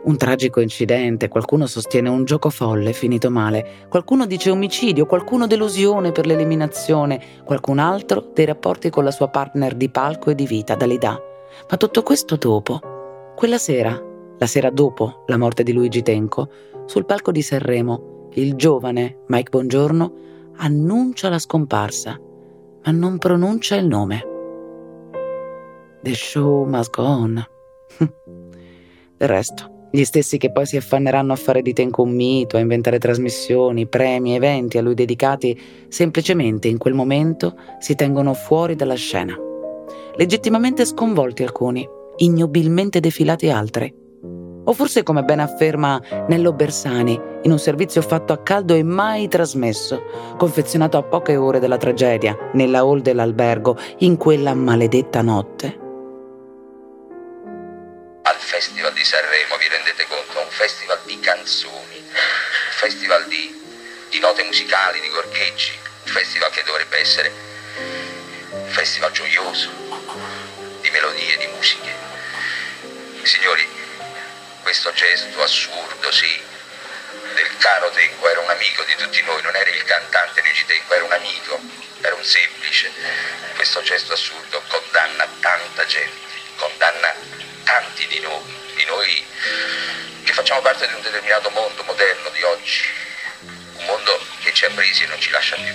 un 0.04 0.16
tragico 0.16 0.60
incidente, 0.60 1.26
qualcuno 1.26 1.66
sostiene 1.66 2.08
un 2.08 2.24
gioco 2.24 2.48
folle 2.48 2.92
finito 2.92 3.28
male, 3.28 3.86
qualcuno 3.88 4.24
dice 4.24 4.50
omicidio, 4.50 5.04
qualcuno 5.04 5.48
delusione 5.48 6.12
per 6.12 6.26
l'eliminazione, 6.26 7.20
qualcun 7.42 7.80
altro 7.80 8.30
dei 8.32 8.44
rapporti 8.44 8.88
con 8.88 9.02
la 9.02 9.10
sua 9.10 9.26
partner 9.26 9.74
di 9.74 9.88
palco 9.88 10.30
e 10.30 10.36
di 10.36 10.46
vita, 10.46 10.76
Dalida. 10.76 11.20
Ma 11.68 11.76
tutto 11.76 12.04
questo 12.04 12.36
dopo. 12.36 12.78
Quella 13.34 13.58
sera, 13.58 14.00
la 14.38 14.46
sera 14.46 14.70
dopo 14.70 15.25
la 15.27 15.37
morte 15.37 15.62
di 15.62 15.72
Luigi 15.72 16.03
Tenco, 16.03 16.49
sul 16.87 17.05
palco 17.05 17.33
di 17.33 17.42
Sanremo, 17.42 18.29
il 18.35 18.55
giovane 18.55 19.22
Mike 19.29 19.51
Bongiorno 19.51 20.14
annuncia 20.57 21.29
la 21.29 21.38
scomparsa, 21.38 22.20
ma 22.85 22.90
non 22.92 23.18
pronuncia 23.18 23.77
il 23.77 23.87
nome. 23.87 24.25
The 26.03 26.14
show 26.14 26.64
must 26.66 26.94
go 26.94 27.03
on. 27.03 27.44
Del 29.16 29.29
resto, 29.29 29.88
gli 29.90 30.05
stessi 30.05 30.37
che 30.37 30.53
poi 30.53 30.66
si 30.66 30.77
affanneranno 30.77 31.33
a 31.33 31.37
fare 31.37 31.62
di 31.62 31.72
Tenco 31.72 32.03
un 32.03 32.14
mito, 32.14 32.57
a 32.57 32.61
inventare 32.61 32.99
trasmissioni, 32.99 33.87
premi, 33.87 34.35
eventi 34.35 34.79
a 34.79 34.83
lui 34.83 34.94
dedicati, 34.94 35.59
semplicemente 35.88 36.68
in 36.68 36.79
quel 36.79 36.94
momento 36.94 37.57
si 37.79 37.94
tengono 37.94 38.35
fuori 38.35 38.77
dalla 38.77 38.94
scena. 38.94 39.35
Legittimamente 40.16 40.85
sconvolti 40.85 41.42
alcuni, 41.42 41.88
ignobilmente 42.16 43.01
defilati 43.01 43.51
altri. 43.51 44.05
O 44.68 44.72
forse 44.72 45.05
come 45.05 45.22
ben 45.22 45.38
afferma 45.38 46.00
Nello 46.29 46.52
Bersani, 46.52 47.20
in 47.42 47.52
un 47.52 47.59
servizio 47.59 48.02
fatto 48.02 48.33
a 48.33 48.42
caldo 48.42 48.74
e 48.74 48.83
mai 48.83 49.29
trasmesso, 49.29 50.35
confezionato 50.37 50.98
a 50.98 51.05
poche 51.05 51.37
ore 51.37 51.61
della 51.61 51.76
tragedia, 51.76 52.37
nella 52.55 52.81
hall 52.81 53.00
dell'albergo, 53.00 53.79
in 53.98 54.16
quella 54.16 54.55
maledetta 54.55 55.22
notte, 55.22 55.85
al 58.22 58.35
Festival 58.35 58.92
di 58.92 59.05
Sanremo, 59.05 59.57
vi 59.57 59.68
rendete 59.68 60.05
conto? 60.09 60.40
Un 60.40 60.50
festival 60.50 60.98
di 61.05 61.20
canzoni, 61.20 62.02
un 62.02 62.74
festival 62.74 63.24
di, 63.29 63.55
di 64.11 64.18
note 64.18 64.42
musicali, 64.42 65.00
di 65.00 65.09
gorgheggi, 65.09 65.79
un 66.07 66.12
festival 66.12 66.50
che 66.50 66.64
dovrebbe 66.66 66.98
essere 66.98 67.31
un 68.50 68.66
festival 68.66 69.12
gioioso, 69.12 69.70
di 70.81 70.90
melodie, 70.90 71.37
di 71.38 71.46
musiche. 71.55 71.94
Signori, 73.22 73.75
questo 74.66 74.92
gesto 74.94 75.40
assurdo, 75.44 76.11
sì, 76.11 76.42
caro 77.59 77.88
Tenco, 77.90 78.29
era 78.29 78.40
un 78.40 78.50
amico 78.50 78.83
di 78.83 78.96
tutti 78.96 79.22
noi, 79.22 79.40
non 79.42 79.55
era 79.55 79.70
il 79.70 79.85
cantante 79.85 80.40
Luigi 80.40 80.64
Tenco, 80.66 80.92
era 80.92 81.05
un 81.05 81.12
amico, 81.12 81.61
era 82.00 82.16
un 82.16 82.24
semplice. 82.24 82.90
Questo 83.55 83.81
gesto 83.83 84.14
assurdo 84.14 84.61
condanna 84.66 85.24
tanta 85.38 85.87
gente, 85.87 86.18
condanna 86.57 87.14
tanti 87.62 88.09
di 88.09 88.18
noi, 88.18 88.42
di 88.74 88.85
noi 88.87 89.24
che 90.24 90.33
facciamo 90.33 90.61
parte 90.62 90.88
di 90.88 90.94
un 90.94 91.00
determinato 91.00 91.48
mondo 91.50 91.85
moderno 91.85 92.29
di 92.31 92.42
oggi, 92.42 92.88
un 93.76 93.85
mondo 93.85 94.20
che 94.42 94.52
ci 94.52 94.64
ha 94.64 94.70
presi 94.70 95.05
e 95.05 95.07
non 95.07 95.20
ci 95.20 95.31
lascia 95.31 95.55
più. 95.55 95.74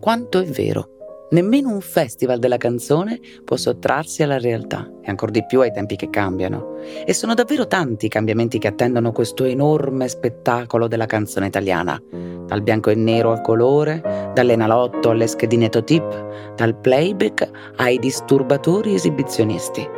Quanto 0.00 0.40
è 0.40 0.46
vero? 0.46 0.99
Nemmeno 1.32 1.68
un 1.68 1.80
festival 1.80 2.40
della 2.40 2.56
canzone 2.56 3.20
può 3.44 3.54
sottrarsi 3.54 4.24
alla 4.24 4.38
realtà, 4.38 4.90
e 5.00 5.10
ancor 5.10 5.30
di 5.30 5.44
più 5.46 5.60
ai 5.60 5.70
tempi 5.70 5.94
che 5.94 6.10
cambiano. 6.10 6.78
E 7.04 7.14
sono 7.14 7.34
davvero 7.34 7.68
tanti 7.68 8.06
i 8.06 8.08
cambiamenti 8.08 8.58
che 8.58 8.66
attendono 8.66 9.12
questo 9.12 9.44
enorme 9.44 10.08
spettacolo 10.08 10.88
della 10.88 11.06
canzone 11.06 11.46
italiana, 11.46 12.02
dal 12.46 12.62
bianco 12.62 12.90
e 12.90 12.96
nero 12.96 13.30
al 13.30 13.42
colore, 13.42 14.32
dall'enalotto 14.34 15.10
alle 15.10 15.28
schedine 15.28 15.68
tip, 15.68 16.54
dal 16.56 16.76
playback 16.76 17.48
ai 17.76 18.00
disturbatori 18.00 18.94
esibizionisti. 18.94 19.88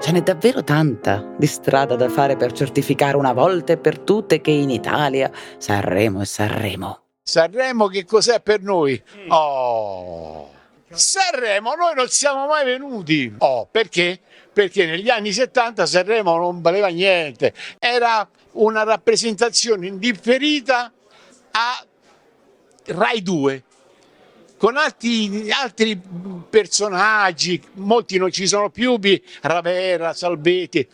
Ce 0.00 0.12
n'è 0.12 0.20
davvero 0.20 0.62
tanta 0.62 1.34
di 1.38 1.46
strada 1.46 1.96
da 1.96 2.10
fare 2.10 2.36
per 2.36 2.52
certificare 2.52 3.16
una 3.16 3.32
volta 3.32 3.72
e 3.72 3.78
per 3.78 3.98
tutte 4.00 4.42
che 4.42 4.50
in 4.50 4.68
Italia 4.68 5.30
Sanremo 5.56 6.20
e 6.20 6.24
Sanremo. 6.26 7.00
Sanremo 7.22 7.86
che 7.86 8.04
cos'è 8.04 8.40
per 8.42 8.60
noi? 8.60 9.02
Oh! 9.28 10.56
Sanremo 10.90 11.74
noi 11.74 11.94
non 11.94 12.08
siamo 12.08 12.46
mai 12.46 12.64
venuti. 12.64 13.32
Oh, 13.38 13.66
perché? 13.70 14.20
Perché 14.52 14.86
negli 14.86 15.08
anni 15.08 15.32
70 15.32 15.86
Sanremo 15.86 16.36
non 16.36 16.60
valeva 16.60 16.88
niente, 16.88 17.54
era 17.78 18.28
una 18.52 18.82
rappresentazione 18.82 19.86
indifferita 19.86 20.92
a 21.50 21.86
Rai 22.86 23.22
2 23.22 23.62
con 24.58 24.76
altri, 24.76 25.50
altri 25.52 25.98
personaggi, 26.50 27.62
molti 27.74 28.18
non 28.18 28.32
ci 28.32 28.46
sono 28.46 28.70
più, 28.70 28.98
Ravera, 29.40 30.12
Salvetti. 30.12 30.86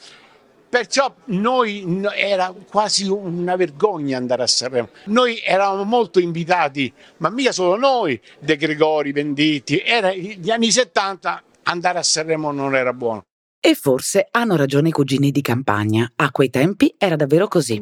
Perciò 0.74 1.14
noi 1.26 2.02
era 2.16 2.52
quasi 2.68 3.06
una 3.06 3.54
vergogna 3.54 4.16
andare 4.16 4.42
a 4.42 4.48
Sanremo. 4.48 4.88
Noi 5.04 5.40
eravamo 5.40 5.84
molto 5.84 6.18
invitati, 6.18 6.92
ma 7.18 7.30
mica 7.30 7.52
solo 7.52 7.76
noi, 7.76 8.20
De 8.40 8.56
Gregori, 8.56 9.12
Venditti. 9.12 9.78
Era 9.78 10.12
gli 10.12 10.50
anni 10.50 10.72
70 10.72 11.42
andare 11.62 11.98
a 12.00 12.02
Sanremo 12.02 12.50
non 12.50 12.74
era 12.74 12.92
buono. 12.92 13.22
E 13.60 13.74
forse 13.74 14.26
hanno 14.32 14.56
ragione 14.56 14.88
i 14.88 14.90
cugini 14.90 15.30
di 15.30 15.42
campagna. 15.42 16.10
A 16.16 16.32
quei 16.32 16.50
tempi 16.50 16.92
era 16.98 17.14
davvero 17.14 17.46
così. 17.46 17.80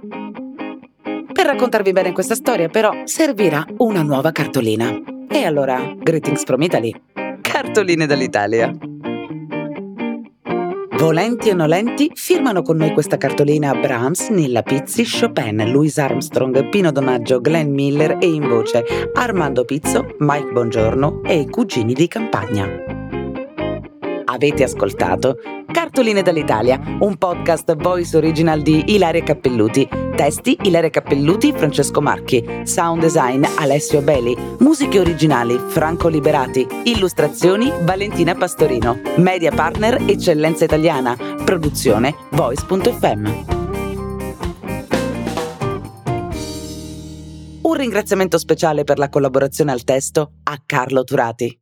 Per 1.33 1.47
raccontarvi 1.47 1.93
bene 1.93 2.13
questa 2.13 2.35
storia, 2.35 2.69
però, 2.69 2.93
servirà 3.05 3.65
una 3.79 4.03
nuova 4.03 4.33
cartolina. 4.33 4.95
E 5.31 5.45
allora, 5.45 5.95
greetings 5.97 6.45
from 6.45 6.61
Italy. 6.61 6.93
Cartoline 7.41 8.05
dall'Italia. 8.05 8.71
Volenti 11.03 11.51
o 11.51 11.55
nolenti, 11.57 12.13
firmano 12.15 12.63
con 12.63 12.77
noi 12.77 12.93
questa 12.93 13.17
cartolina 13.17 13.75
Brahms, 13.75 14.29
Nilla 14.29 14.63
Pizzi, 14.63 15.05
Chopin, 15.05 15.69
Louis 15.69 15.99
Armstrong, 15.99 16.69
Pino 16.69 16.93
Donaggio, 16.93 17.41
Glenn 17.41 17.75
Miller 17.75 18.19
e 18.21 18.27
in 18.27 18.47
voce 18.47 18.85
Armando 19.13 19.65
Pizzo, 19.65 20.15
Mike 20.19 20.53
Bongiorno 20.53 21.21
e 21.25 21.41
i 21.41 21.49
cugini 21.49 21.93
di 21.93 22.07
campagna. 22.07 22.92
Avete 24.33 24.63
ascoltato 24.63 25.37
Cartoline 25.71 26.23
dall'Italia, 26.23 26.81
un 27.01 27.19
podcast 27.19 27.77
voice 27.77 28.17
original 28.17 28.63
di 28.63 28.95
Ilaria 28.95 29.23
Cappelluti. 29.23 29.87
Testi 30.17 30.57
Ilaria 30.63 30.89
Cappelluti, 30.89 31.53
Francesco 31.53 32.01
Marchi. 32.01 32.43
Sound 32.63 33.03
design 33.03 33.45
Alessio 33.59 34.01
Beli. 34.01 34.35
Musiche 34.61 34.99
originali 35.01 35.61
Franco 35.69 36.09
Liberati. 36.09 36.67
Illustrazioni 36.85 37.71
Valentina 37.83 38.35
Pastorino. 38.35 38.99
Media 39.17 39.51
partner 39.51 40.03
Eccellenza 40.07 40.65
Italiana. 40.65 41.15
Produzione 41.45 42.15
voice.fm. 42.31 43.61
Un 47.63 47.75
ringraziamento 47.75 48.39
speciale 48.39 48.85
per 48.85 48.97
la 48.97 49.11
collaborazione 49.11 49.73
al 49.73 49.85
testo 49.85 50.33
a 50.45 50.59
Carlo 50.65 51.05
Turati. 51.05 51.62